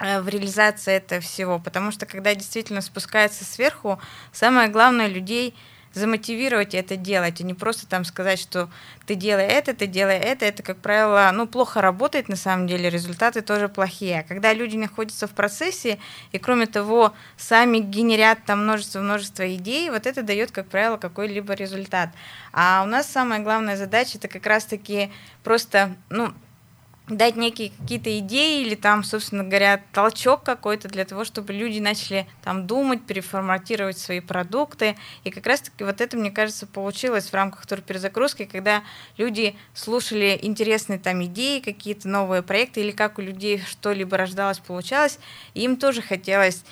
э, 0.00 0.20
в 0.20 0.28
реализации 0.28 0.92
этого 0.92 1.20
всего, 1.20 1.60
потому 1.60 1.92
что 1.92 2.04
когда 2.04 2.34
действительно 2.34 2.80
спускается 2.80 3.44
сверху, 3.44 4.00
самое 4.32 4.68
главное 4.68 5.06
людей– 5.06 5.54
замотивировать 5.94 6.74
это 6.74 6.96
делать, 6.96 7.40
а 7.40 7.44
не 7.44 7.54
просто 7.54 7.86
там 7.86 8.04
сказать, 8.04 8.38
что 8.38 8.68
ты 9.06 9.14
делай 9.14 9.44
это, 9.44 9.74
ты 9.74 9.86
делай 9.86 10.16
это. 10.16 10.44
Это, 10.44 10.62
как 10.62 10.78
правило, 10.78 11.30
ну, 11.32 11.46
плохо 11.46 11.80
работает 11.80 12.28
на 12.28 12.36
самом 12.36 12.66
деле, 12.66 12.90
результаты 12.90 13.42
тоже 13.42 13.68
плохие. 13.68 14.20
А 14.20 14.22
когда 14.22 14.52
люди 14.52 14.76
находятся 14.76 15.26
в 15.26 15.30
процессе 15.30 15.98
и, 16.32 16.38
кроме 16.38 16.66
того, 16.66 17.12
сами 17.36 17.78
генерят 17.78 18.38
там 18.44 18.64
множество-множество 18.64 19.54
идей, 19.54 19.90
вот 19.90 20.06
это 20.06 20.22
дает, 20.22 20.50
как 20.50 20.68
правило, 20.68 20.96
какой-либо 20.96 21.54
результат. 21.54 22.10
А 22.52 22.82
у 22.84 22.86
нас 22.86 23.10
самая 23.10 23.40
главная 23.40 23.76
задача 23.76 24.18
это 24.18 24.28
как 24.28 24.46
раз-таки 24.46 25.10
просто, 25.42 25.94
ну, 26.10 26.32
дать 27.08 27.36
некие 27.36 27.70
какие-то 27.78 28.18
идеи 28.20 28.62
или 28.62 28.74
там, 28.74 29.04
собственно 29.04 29.44
говоря, 29.44 29.82
толчок 29.92 30.42
какой-то 30.42 30.88
для 30.88 31.04
того, 31.04 31.24
чтобы 31.24 31.52
люди 31.52 31.78
начали 31.78 32.26
там 32.42 32.66
думать, 32.66 33.04
переформатировать 33.04 33.98
свои 33.98 34.20
продукты. 34.20 34.96
И 35.22 35.30
как 35.30 35.46
раз-таки 35.46 35.84
вот 35.84 36.00
это, 36.00 36.16
мне 36.16 36.30
кажется, 36.30 36.66
получилось 36.66 37.26
в 37.26 37.34
рамках 37.34 37.66
турперезагрузки, 37.66 38.46
когда 38.46 38.82
люди 39.18 39.54
слушали 39.74 40.38
интересные 40.40 40.98
там 40.98 41.22
идеи, 41.24 41.60
какие-то 41.60 42.08
новые 42.08 42.42
проекты, 42.42 42.80
или 42.80 42.90
как 42.90 43.18
у 43.18 43.22
людей 43.22 43.62
что-либо 43.68 44.16
рождалось, 44.16 44.58
получалось, 44.58 45.18
и 45.52 45.62
им 45.62 45.76
тоже 45.76 46.00
хотелось 46.00 46.64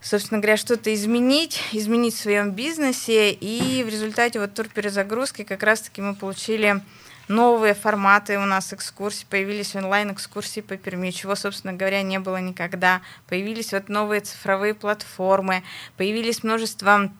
собственно 0.00 0.40
говоря, 0.40 0.56
что-то 0.56 0.94
изменить, 0.94 1.60
изменить 1.72 2.14
в 2.14 2.20
своем 2.20 2.52
бизнесе. 2.52 3.32
И 3.32 3.82
в 3.82 3.88
результате 3.88 4.38
вот 4.38 4.54
турперезагрузки 4.54 5.42
как 5.42 5.64
раз-таки 5.64 6.00
мы 6.00 6.14
получили 6.14 6.80
новые 7.28 7.74
форматы 7.74 8.38
у 8.38 8.46
нас 8.46 8.72
экскурсий, 8.72 9.26
появились 9.28 9.76
онлайн-экскурсии 9.76 10.60
по 10.60 10.76
Перми, 10.76 11.10
чего, 11.10 11.34
собственно 11.34 11.72
говоря, 11.72 12.02
не 12.02 12.18
было 12.18 12.38
никогда. 12.38 13.00
Появились 13.28 13.72
вот 13.72 13.88
новые 13.88 14.20
цифровые 14.20 14.74
платформы, 14.74 15.62
появились 15.96 16.42
множество 16.42 17.10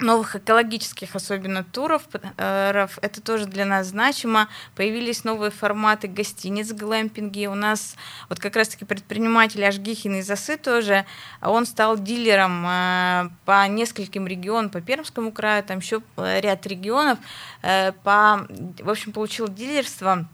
новых 0.00 0.36
экологических 0.36 1.14
особенно 1.14 1.64
туров, 1.64 2.02
э, 2.12 2.86
это 3.00 3.20
тоже 3.20 3.46
для 3.46 3.64
нас 3.64 3.88
значимо. 3.88 4.48
Появились 4.74 5.24
новые 5.24 5.50
форматы 5.50 6.08
гостиниц, 6.08 6.72
глэмпинги. 6.72 7.46
У 7.46 7.54
нас 7.54 7.96
вот 8.28 8.38
как 8.38 8.56
раз-таки 8.56 8.84
предприниматель 8.84 9.64
Ашгихин 9.64 10.16
из 10.16 10.30
Осы 10.30 10.56
тоже, 10.56 11.04
он 11.42 11.66
стал 11.66 11.98
дилером 11.98 12.64
э, 12.66 13.30
по 13.44 13.66
нескольким 13.68 14.26
регионам, 14.26 14.70
по 14.70 14.80
Пермскому 14.80 15.32
краю, 15.32 15.62
там 15.62 15.78
еще 15.78 16.02
э, 16.16 16.40
ряд 16.40 16.66
регионов, 16.66 17.18
по, 17.62 18.46
в 18.78 18.88
общем, 18.88 19.12
получил 19.12 19.48
дилерство 19.48 20.26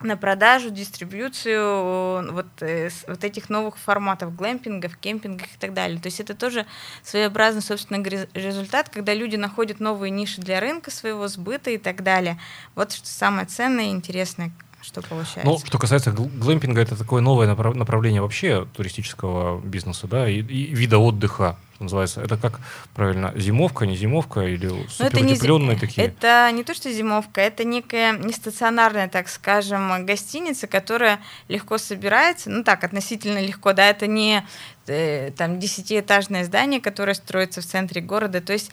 на 0.00 0.16
продажу, 0.16 0.70
дистрибьюцию 0.70 2.32
вот, 2.32 2.46
э, 2.60 2.90
вот 3.06 3.24
этих 3.24 3.48
новых 3.48 3.78
форматов 3.78 4.34
глэмпингов, 4.36 4.96
кемпингов 4.96 5.46
и 5.46 5.58
так 5.58 5.72
далее. 5.72 5.98
То 6.00 6.06
есть 6.06 6.20
это 6.20 6.34
тоже 6.34 6.66
своеобразный, 7.02 7.62
собственно, 7.62 8.02
результат, 8.02 8.88
когда 8.88 9.14
люди 9.14 9.36
находят 9.36 9.80
новые 9.80 10.10
ниши 10.10 10.40
для 10.40 10.60
рынка 10.60 10.90
своего 10.90 11.28
сбыта 11.28 11.70
и 11.70 11.78
так 11.78 12.02
далее. 12.02 12.38
Вот 12.74 12.92
что 12.92 13.06
самое 13.06 13.46
ценное 13.46 13.86
и 13.86 13.90
интересное, 13.90 14.52
что 14.84 15.02
получается. 15.02 15.44
Ну, 15.44 15.58
что 15.58 15.78
касается 15.78 16.12
глэмпинга, 16.12 16.80
это 16.80 16.96
такое 16.96 17.22
новое 17.22 17.46
направление 17.46 18.20
вообще 18.20 18.66
туристического 18.72 19.60
бизнеса, 19.60 20.06
да, 20.06 20.28
и, 20.28 20.38
и 20.38 20.74
вида 20.74 20.98
отдыха 20.98 21.56
что 21.74 21.84
называется. 21.84 22.20
Это 22.22 22.36
как 22.36 22.60
правильно, 22.94 23.32
зимовка, 23.34 23.84
не 23.84 23.96
зимовка 23.96 24.42
или 24.42 24.86
суперутепленные 24.88 25.76
такие? 25.76 26.06
Это 26.06 26.48
не 26.52 26.62
то, 26.62 26.72
что 26.72 26.92
зимовка, 26.92 27.40
это 27.40 27.64
некая 27.64 28.16
нестационарная, 28.16 29.08
так 29.08 29.28
скажем, 29.28 30.06
гостиница, 30.06 30.66
которая 30.66 31.20
легко 31.48 31.78
собирается, 31.78 32.50
ну 32.50 32.62
так, 32.62 32.84
относительно 32.84 33.44
легко, 33.44 33.72
да, 33.72 33.88
это 33.88 34.06
не 34.06 34.46
э, 34.86 35.32
там 35.32 35.58
десятиэтажное 35.58 36.44
здание, 36.44 36.80
которое 36.80 37.14
строится 37.14 37.60
в 37.60 37.66
центре 37.66 38.00
города, 38.00 38.40
то 38.40 38.52
есть 38.52 38.70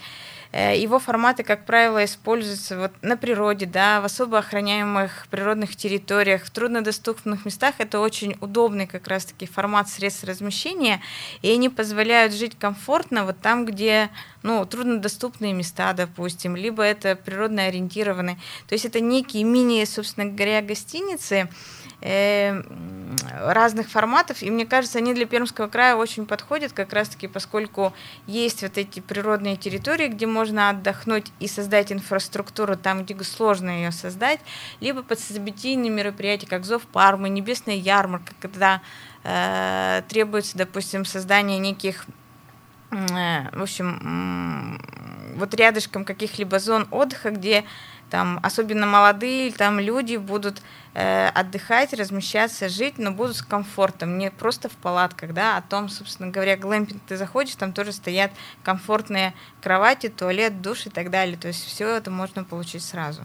его 0.53 0.99
форматы, 0.99 1.43
как 1.43 1.65
правило, 1.65 2.03
используются 2.03 2.77
вот 2.77 2.91
на 3.01 3.15
природе, 3.15 3.65
да, 3.65 4.01
в 4.01 4.05
особо 4.05 4.39
охраняемых 4.39 5.27
природных 5.29 5.75
территориях, 5.75 6.43
в 6.43 6.51
труднодоступных 6.51 7.45
местах. 7.45 7.75
Это 7.77 7.99
очень 7.99 8.35
удобный 8.41 8.85
как 8.85 9.07
раз-таки 9.07 9.45
формат 9.45 9.87
средств 9.87 10.25
размещения, 10.25 11.01
и 11.41 11.51
они 11.51 11.69
позволяют 11.69 12.33
жить 12.33 12.57
комфортно 12.59 13.25
вот 13.25 13.39
там, 13.39 13.65
где 13.65 14.09
ну, 14.43 14.65
труднодоступные 14.65 15.53
места, 15.53 15.93
допустим, 15.93 16.55
либо 16.55 16.83
это 16.83 17.15
природно 17.15 17.65
ориентированные. 17.65 18.37
То 18.67 18.73
есть 18.73 18.85
это 18.85 18.99
некие 18.99 19.43
мини, 19.43 19.85
собственно 19.85 20.25
говоря, 20.25 20.61
гостиницы, 20.61 21.35
э, 21.35 21.47
разных 22.01 23.89
форматов, 23.89 24.41
и 24.41 24.49
мне 24.49 24.65
кажется, 24.65 24.97
они 24.97 25.13
для 25.13 25.25
Пермского 25.25 25.67
края 25.67 25.95
очень 25.95 26.25
подходят, 26.25 26.73
как 26.73 26.93
раз-таки, 26.93 27.27
поскольку 27.27 27.93
есть 28.25 28.63
вот 28.63 28.77
эти 28.77 28.99
природные 28.99 29.55
территории, 29.55 30.07
где 30.07 30.25
можно 30.25 30.69
отдохнуть 30.69 31.31
и 31.39 31.47
создать 31.47 31.91
инфраструктуру 31.91 32.75
там, 32.75 33.03
где 33.03 33.21
сложно 33.23 33.69
ее 33.69 33.91
создать, 33.91 34.39
либо 34.79 35.03
под 35.03 35.19
событийные 35.19 35.91
мероприятия, 35.91 36.47
как 36.47 36.65
Зов 36.65 36.83
Пармы, 36.83 37.29
Небесная 37.29 37.75
ярмарка, 37.75 38.33
когда 38.39 38.81
э, 39.23 40.01
требуется, 40.07 40.57
допустим, 40.57 41.05
создание 41.05 41.59
неких 41.59 42.05
э, 42.91 43.49
в 43.51 43.61
общем, 43.61 44.79
вот 45.35 45.53
рядышком 45.53 46.05
каких-либо 46.05 46.59
зон 46.59 46.87
отдыха, 46.91 47.31
где 47.31 47.63
там 48.12 48.39
особенно 48.43 48.86
молодые 48.86 49.52
там 49.52 49.80
люди 49.80 50.17
будут 50.17 50.62
э, 50.93 51.30
отдыхать, 51.30 51.93
размещаться, 51.93 52.69
жить, 52.69 52.97
но 52.97 53.12
будут 53.12 53.38
с 53.38 53.41
комфортом, 53.41 54.17
не 54.17 54.30
просто 54.30 54.69
в 54.69 54.74
палатках, 54.74 55.34
да, 55.34 55.58
о 55.58 55.62
том, 55.62 55.89
собственно 55.89 56.30
говоря, 56.30 56.58
глэмпинг 56.58 57.02
ты 57.08 57.17
заходишь, 57.17 57.56
там 57.56 57.71
тоже 57.71 57.93
стоят 57.93 58.32
комфортные 58.63 59.34
кровати, 59.62 60.10
туалет, 60.10 60.62
душ 60.62 60.86
и 60.86 60.89
так 60.89 61.10
далее, 61.10 61.38
то 61.38 61.47
есть 61.47 61.65
все 61.65 61.95
это 61.95 62.12
можно 62.12 62.43
получить 62.43 62.84
сразу. 62.84 63.21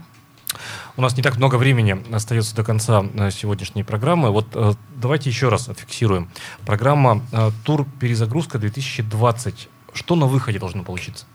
У 0.97 1.03
нас 1.03 1.17
не 1.17 1.23
так 1.23 1.37
много 1.37 1.57
времени 1.57 2.03
остается 2.15 2.55
до 2.55 2.65
конца 2.65 3.05
э, 3.15 3.31
сегодняшней 3.31 3.83
программы. 3.83 4.31
Вот 4.31 4.47
э, 4.55 4.73
давайте 4.95 5.29
еще 5.29 5.49
раз 5.49 5.69
отфиксируем. 5.69 6.31
Программа 6.65 7.23
э, 7.33 7.51
«Тур 7.65 7.87
перезагрузка 8.01 8.57
2020». 8.57 9.69
Что 9.93 10.15
на 10.15 10.27
выходе 10.27 10.59
должно 10.59 10.85
получиться? 10.85 11.27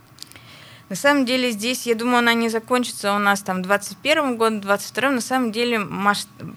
На 0.91 0.97
самом 0.97 1.23
деле 1.23 1.51
здесь, 1.51 1.87
я 1.87 1.95
думаю, 1.95 2.17
она 2.17 2.33
не 2.33 2.49
закончится 2.49 3.15
у 3.15 3.17
нас 3.17 3.41
там 3.41 3.61
21 3.61 4.35
годом, 4.35 4.59
22 4.59 5.11
На 5.11 5.21
самом 5.21 5.53
деле 5.53 5.79
масштаб 5.79 6.49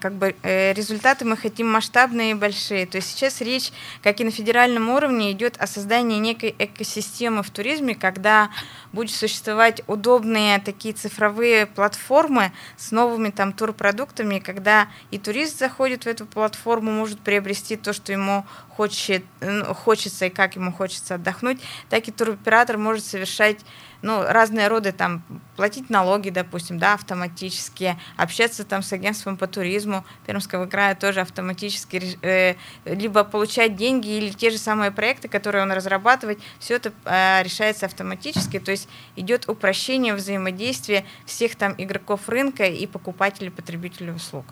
как 0.00 0.14
бы 0.14 0.36
э, 0.42 0.72
результаты 0.72 1.24
мы 1.24 1.36
хотим 1.36 1.68
масштабные 1.68 2.32
и 2.32 2.34
большие. 2.34 2.86
То 2.86 2.96
есть 2.96 3.10
сейчас 3.10 3.40
речь, 3.40 3.72
как 4.02 4.20
и 4.20 4.24
на 4.24 4.30
федеральном 4.30 4.90
уровне, 4.90 5.32
идет 5.32 5.56
о 5.58 5.66
создании 5.66 6.18
некой 6.18 6.54
экосистемы 6.58 7.42
в 7.42 7.50
туризме, 7.50 7.94
когда 7.94 8.50
будет 8.92 9.10
существовать 9.10 9.82
удобные 9.86 10.58
такие 10.60 10.94
цифровые 10.94 11.66
платформы 11.66 12.52
с 12.76 12.92
новыми 12.92 13.30
там 13.30 13.52
турпродуктами, 13.52 14.38
когда 14.38 14.88
и 15.10 15.18
турист 15.18 15.58
заходит 15.58 16.04
в 16.04 16.06
эту 16.06 16.26
платформу, 16.26 16.92
может 16.92 17.20
приобрести 17.20 17.76
то, 17.76 17.92
что 17.92 18.12
ему 18.12 18.46
хочет, 18.76 19.24
ну, 19.40 19.74
хочется 19.74 20.26
и 20.26 20.30
как 20.30 20.56
ему 20.56 20.72
хочется 20.72 21.14
отдохнуть, 21.16 21.60
так 21.88 22.06
и 22.08 22.12
туроператор 22.12 22.78
может 22.78 23.04
совершать 23.04 23.58
ну, 24.06 24.22
разные 24.22 24.68
роды, 24.68 24.92
там, 24.92 25.24
платить 25.56 25.90
налоги, 25.90 26.30
допустим, 26.30 26.78
да, 26.78 26.94
автоматически, 26.94 27.98
общаться 28.16 28.64
там 28.64 28.82
с 28.82 28.92
агентством 28.92 29.36
по 29.36 29.48
туризму 29.48 30.04
Пермского 30.26 30.66
края 30.66 30.94
тоже 30.94 31.20
автоматически, 31.20 32.16
э, 32.22 32.54
либо 32.84 33.24
получать 33.24 33.74
деньги 33.74 34.08
или 34.08 34.30
те 34.30 34.50
же 34.50 34.58
самые 34.58 34.92
проекты, 34.92 35.26
которые 35.28 35.62
он 35.64 35.72
разрабатывает, 35.72 36.38
все 36.60 36.76
это 36.76 36.92
э, 37.04 37.42
решается 37.42 37.86
автоматически, 37.86 38.60
то 38.60 38.70
есть 38.70 38.88
идет 39.16 39.48
упрощение 39.48 40.14
взаимодействия 40.14 41.04
всех 41.24 41.56
там 41.56 41.74
игроков 41.76 42.28
рынка 42.28 42.64
и 42.64 42.86
покупателей, 42.86 43.50
потребителей 43.50 44.12
услуг. 44.12 44.46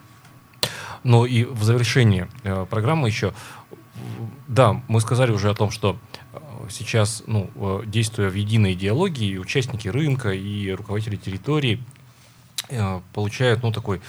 Ну 1.04 1.26
и 1.26 1.44
в 1.44 1.62
завершении 1.62 2.26
э, 2.42 2.66
программы 2.68 3.06
еще, 3.06 3.32
да, 4.48 4.82
мы 4.88 5.00
сказали 5.00 5.30
уже 5.30 5.48
о 5.48 5.54
том, 5.54 5.70
что 5.70 5.96
сейчас, 6.70 7.22
ну, 7.26 7.50
э, 7.54 7.82
действуя 7.86 8.30
в 8.30 8.34
единой 8.34 8.74
идеологии, 8.74 9.38
участники 9.38 9.88
рынка 9.88 10.32
и 10.32 10.70
руководители 10.70 11.16
территории 11.16 11.80
э, 12.68 13.00
получают, 13.12 13.62
ну, 13.62 13.72
такой 13.72 14.00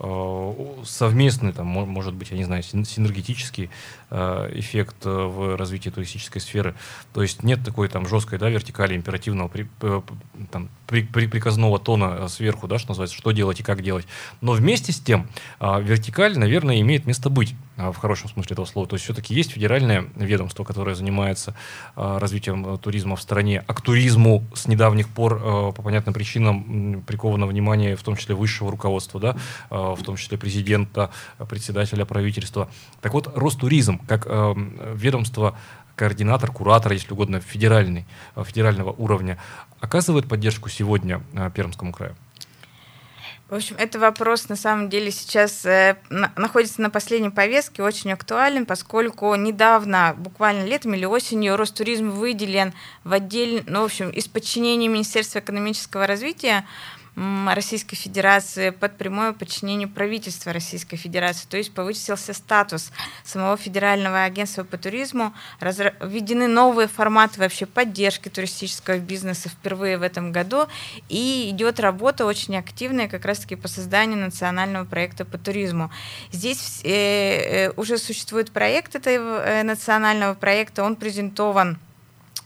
Э, 0.00 0.54
совместный, 0.84 1.52
там, 1.52 1.66
может 1.66 2.14
быть, 2.14 2.30
я 2.30 2.36
не 2.36 2.44
знаю, 2.44 2.62
синергетический 2.62 3.68
эффект 4.10 5.04
э, 5.04 5.10
в 5.10 5.56
развитии 5.56 5.90
туристической 5.90 6.40
сферы. 6.40 6.74
То 7.12 7.22
есть 7.22 7.42
нет 7.42 7.64
такой 7.64 7.88
там 7.88 8.06
жесткой 8.08 8.38
да, 8.38 8.48
вертикали 8.48 8.96
императивного 8.96 9.48
при, 9.48 9.68
там, 10.50 10.70
при, 10.86 11.02
при, 11.02 11.26
приказного 11.26 11.78
тона 11.78 12.26
сверху, 12.28 12.66
да, 12.66 12.78
что 12.78 12.90
называется, 12.90 13.16
что 13.16 13.32
делать 13.32 13.60
и 13.60 13.62
как 13.62 13.82
делать. 13.82 14.06
Но 14.40 14.52
вместе 14.52 14.92
с 14.92 15.00
тем 15.00 15.28
вертикаль, 15.60 16.38
наверное, 16.38 16.80
имеет 16.80 17.06
место 17.06 17.28
быть 17.28 17.54
в 17.76 17.94
хорошем 17.94 18.30
смысле 18.30 18.54
этого 18.54 18.66
слова. 18.66 18.88
То 18.88 18.96
есть 18.96 19.04
все-таки 19.04 19.34
есть 19.34 19.52
федеральное 19.52 20.06
ведомство, 20.16 20.64
которое 20.64 20.94
занимается 20.94 21.54
развитием 21.94 22.78
туризма 22.78 23.16
в 23.16 23.22
стране, 23.22 23.62
а 23.66 23.74
к 23.74 23.82
туризму 23.82 24.44
с 24.54 24.66
недавних 24.66 25.08
пор 25.08 25.72
по 25.72 25.82
понятным 25.82 26.14
причинам 26.14 27.02
приковано 27.06 27.46
внимание, 27.46 27.96
в 27.96 28.02
том 28.02 28.16
числе 28.16 28.34
высшего 28.34 28.70
руководства, 28.70 29.20
да, 29.20 29.36
в 29.70 30.02
том 30.02 30.16
числе 30.16 30.38
президента, 30.38 31.10
председателя 31.48 32.04
правительства. 32.04 32.68
Так 33.00 33.12
вот, 33.12 33.30
Ростуризм, 33.36 33.97
как 34.06 34.26
э, 34.26 34.54
ведомство, 34.94 35.56
координатор, 35.98 36.52
куратор, 36.52 36.92
если 36.92 37.12
угодно, 37.12 37.40
федеральный, 37.40 38.06
э, 38.36 38.44
федерального 38.44 38.92
уровня, 38.92 39.38
оказывает 39.80 40.28
поддержку 40.28 40.68
сегодня 40.68 41.20
э, 41.34 41.50
Пермскому 41.54 41.92
краю? 41.92 42.16
В 43.48 43.54
общем, 43.54 43.76
это 43.78 43.98
вопрос 43.98 44.50
на 44.50 44.56
самом 44.56 44.90
деле 44.90 45.10
сейчас 45.10 45.64
э, 45.64 45.96
на, 46.10 46.30
находится 46.36 46.82
на 46.82 46.90
последней 46.90 47.30
повестке, 47.30 47.82
очень 47.82 48.12
актуален, 48.12 48.66
поскольку 48.66 49.34
недавно, 49.36 50.14
буквально 50.18 50.66
летом 50.66 50.92
или 50.92 51.06
осенью, 51.06 51.56
Ростуризм 51.56 52.10
выделен 52.10 52.74
в 53.04 53.12
отдель, 53.14 53.64
ну, 53.66 53.80
в 53.80 53.84
общем, 53.86 54.10
из 54.10 54.28
подчинения 54.28 54.88
Министерства 54.88 55.38
экономического 55.38 56.06
развития 56.06 56.66
Российской 57.48 57.96
Федерации 57.96 58.70
под 58.70 58.96
прямое 58.96 59.32
подчинение 59.32 59.88
правительства 59.88 60.52
Российской 60.52 60.96
Федерации, 60.96 61.46
то 61.48 61.56
есть 61.56 61.72
повысился 61.72 62.32
статус 62.32 62.92
самого 63.24 63.56
Федерального 63.56 64.22
агентства 64.22 64.64
по 64.64 64.78
туризму, 64.78 65.34
введены 65.60 66.46
новые 66.46 66.86
форматы 66.86 67.40
вообще 67.40 67.66
поддержки 67.66 68.28
туристического 68.28 68.98
бизнеса 68.98 69.48
впервые 69.48 69.98
в 69.98 70.02
этом 70.02 70.30
году, 70.30 70.66
и 71.08 71.48
идет 71.50 71.80
работа 71.80 72.24
очень 72.24 72.56
активная 72.56 73.08
как 73.08 73.24
раз-таки 73.24 73.56
по 73.56 73.68
созданию 73.68 74.18
национального 74.18 74.84
проекта 74.84 75.24
по 75.24 75.38
туризму. 75.38 75.90
Здесь 76.30 76.80
э, 76.84 76.90
э, 76.90 77.70
уже 77.76 77.98
существует 77.98 78.52
проект 78.52 78.94
этого 78.94 79.42
э, 79.44 79.62
национального 79.64 80.34
проекта, 80.34 80.84
он 80.84 80.94
презентован 80.94 81.78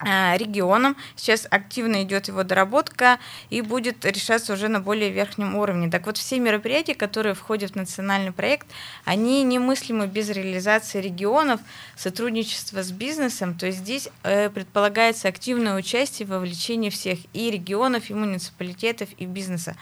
регионам. 0.03 0.97
Сейчас 1.17 1.47
активно 1.51 2.03
идет 2.03 2.29
его 2.29 2.43
доработка 2.43 3.19
и 3.51 3.61
будет 3.61 4.05
решаться 4.05 4.53
уже 4.53 4.69
на 4.69 4.81
более 4.81 5.11
верхнем 5.11 5.57
уровне. 5.57 5.91
Так 5.91 6.07
вот, 6.07 6.17
все 6.17 6.39
мероприятия, 6.39 6.95
которые 6.95 7.35
входят 7.35 7.73
в 7.73 7.77
национальный 7.77 8.33
проект, 8.33 8.67
они 9.05 9.43
немыслимы 9.45 10.07
без 10.07 10.29
реализации 10.31 11.01
регионов, 11.01 11.61
сотрудничества 11.97 12.83
с 12.83 12.91
бизнесом. 12.91 13.57
То 13.57 13.67
есть 13.67 13.79
здесь 13.79 14.09
э, 14.23 14.51
предполагается 14.51 15.29
активное 15.29 15.77
участие, 15.77 16.27
вовлечение 16.27 16.91
всех 16.91 17.19
и 17.33 17.51
регионов, 17.51 18.11
и 18.11 18.15
муниципалитетов, 18.15 19.09
и 19.19 19.27
бизнеса, 19.27 19.77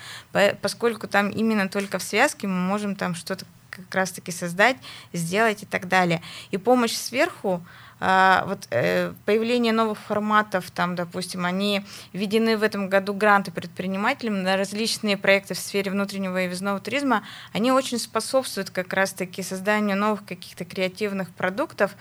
поскольку 0.61 1.09
там 1.09 1.31
именно 1.31 1.69
только 1.69 1.99
в 1.99 2.03
связке 2.03 2.47
мы 2.47 2.57
можем 2.57 2.97
там 2.97 3.15
что-то 3.15 3.47
как 3.71 3.95
раз-таки 3.95 4.33
создать, 4.33 4.77
сделать 5.13 5.63
и 5.63 5.67
так 5.67 5.89
далее. 5.89 6.23
И 6.51 6.57
помощь 6.57 6.93
сверху, 6.93 7.65
вот 8.01 8.67
э, 8.71 9.13
появление 9.27 9.75
новых 9.75 9.99
форматов, 9.99 10.71
там, 10.71 10.95
допустим, 10.97 11.45
они 11.45 11.85
введены 12.15 12.57
в 12.57 12.63
этом 12.63 12.89
году 12.89 13.13
гранты 13.13 13.51
предпринимателям 13.51 14.43
на 14.43 14.57
различные 14.57 15.19
проекты 15.19 15.53
в 15.55 15.59
сфере 15.59 15.91
внутреннего 15.91 16.43
и 16.43 16.47
въездного 16.47 16.81
туризма, 16.81 17.23
они 17.53 17.73
очень 17.73 17.99
способствуют 17.99 18.71
как 18.71 18.93
раз-таки 18.95 19.43
созданию 19.43 19.99
новых 19.99 20.25
каких-то 20.25 20.65
креативных 20.65 21.31
продуктов 21.31 21.95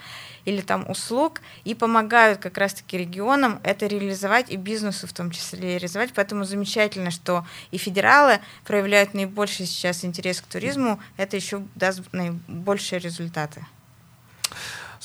или 0.46 0.62
там 0.62 0.90
услуг 0.90 1.42
и 1.66 1.76
помогают 1.76 2.40
как 2.40 2.58
раз-таки 2.58 2.98
регионам 2.98 3.60
это 3.64 3.86
реализовать 3.86 4.50
и 4.50 4.56
бизнесу 4.56 5.06
в 5.06 5.14
том 5.14 5.32
числе 5.32 5.74
реализовать. 5.74 6.12
Поэтому 6.16 6.46
замечательно, 6.46 7.12
что 7.12 7.46
и 7.72 7.78
федералы 7.78 8.40
проявляют 8.64 9.14
наибольший 9.14 9.66
сейчас 9.66 10.06
интерес 10.06 10.40
к 10.42 10.46
туризму, 10.46 11.00
это 11.18 11.36
еще 11.36 11.62
даст 11.76 12.02
наибольшие 12.14 13.00
результаты. 13.00 13.66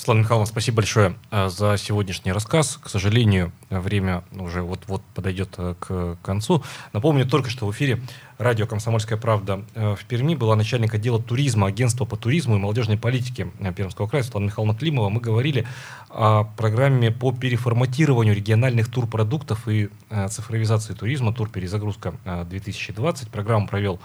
Светлана 0.04 0.20
Михайловна, 0.20 0.46
спасибо 0.46 0.76
большое 0.76 1.14
э, 1.30 1.48
за 1.48 1.78
сегодняшний 1.78 2.30
рассказ. 2.30 2.78
К 2.82 2.90
сожалению, 2.90 3.52
время 3.70 4.22
уже 4.32 4.60
вот-вот 4.60 5.00
подойдет 5.14 5.54
э, 5.56 5.74
к 5.80 6.18
концу. 6.22 6.62
Напомню 6.92 7.24
только, 7.24 7.48
что 7.48 7.66
в 7.66 7.72
эфире 7.72 8.02
радио 8.36 8.66
«Комсомольская 8.66 9.16
правда» 9.16 9.64
э, 9.74 9.96
в 9.98 10.04
Перми 10.04 10.34
была 10.34 10.56
начальник 10.56 10.92
отдела 10.92 11.22
туризма, 11.22 11.68
агентства 11.68 12.04
по 12.04 12.18
туризму 12.18 12.56
и 12.56 12.58
молодежной 12.58 12.98
политике 12.98 13.48
Пермского 13.74 14.06
края 14.06 14.22
Светлана 14.22 14.44
Михайловна 14.44 14.78
Климова. 14.78 15.08
Мы 15.08 15.22
говорили 15.22 15.66
о 16.10 16.44
программе 16.44 17.10
по 17.10 17.32
переформатированию 17.32 18.34
региональных 18.34 18.90
турпродуктов 18.90 19.66
и 19.68 19.88
цифровизации 20.28 20.92
туризма 20.92 21.32
«Турперезагрузка 21.32 22.12
2020». 22.26 23.30
Программу 23.30 23.66
провел 23.66 23.98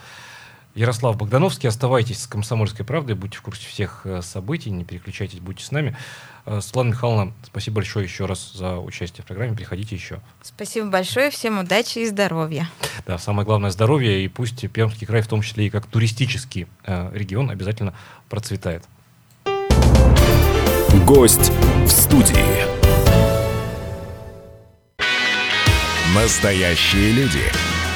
Ярослав 0.80 1.18
Богдановский. 1.18 1.68
Оставайтесь 1.68 2.22
с 2.22 2.28
«Комсомольской 2.28 2.86
правдой», 2.86 3.14
будьте 3.14 3.38
в 3.38 3.42
курсе 3.42 3.68
всех 3.68 4.04
э, 4.06 4.22
событий, 4.22 4.70
не 4.70 4.86
переключайтесь, 4.86 5.42
будьте 5.42 5.66
с 5.66 5.72
нами. 5.72 5.98
Э, 6.46 6.62
Светлана 6.62 6.92
Михайловна, 6.92 7.34
спасибо 7.44 7.76
большое 7.76 8.06
еще 8.06 8.26
раз 8.26 8.54
за 8.54 8.78
участие 8.78 9.26
в 9.26 9.28
программе. 9.28 9.58
Приходите 9.58 9.94
еще. 9.94 10.22
Спасибо 10.42 10.88
большое, 10.88 11.32
всем 11.32 11.60
удачи 11.60 12.00
и 12.00 12.08
здоровья. 12.08 12.70
Да, 13.06 13.18
самое 13.18 13.46
главное 13.46 13.72
здоровье, 13.72 14.24
и 14.24 14.30
пусть 14.30 14.72
Пермский 14.72 15.06
край, 15.06 15.22
в 15.22 15.28
том 15.28 15.42
числе 15.42 15.68
и 15.68 15.70
как 15.70 15.86
туристический 15.86 16.66
э, 16.86 17.12
регион, 17.14 17.50
обязательно 17.50 17.94
процветает. 18.30 18.86
Гость 21.06 21.52
в 21.84 21.90
студии. 21.90 22.64
Настоящие 26.16 27.12
люди. 27.12 27.52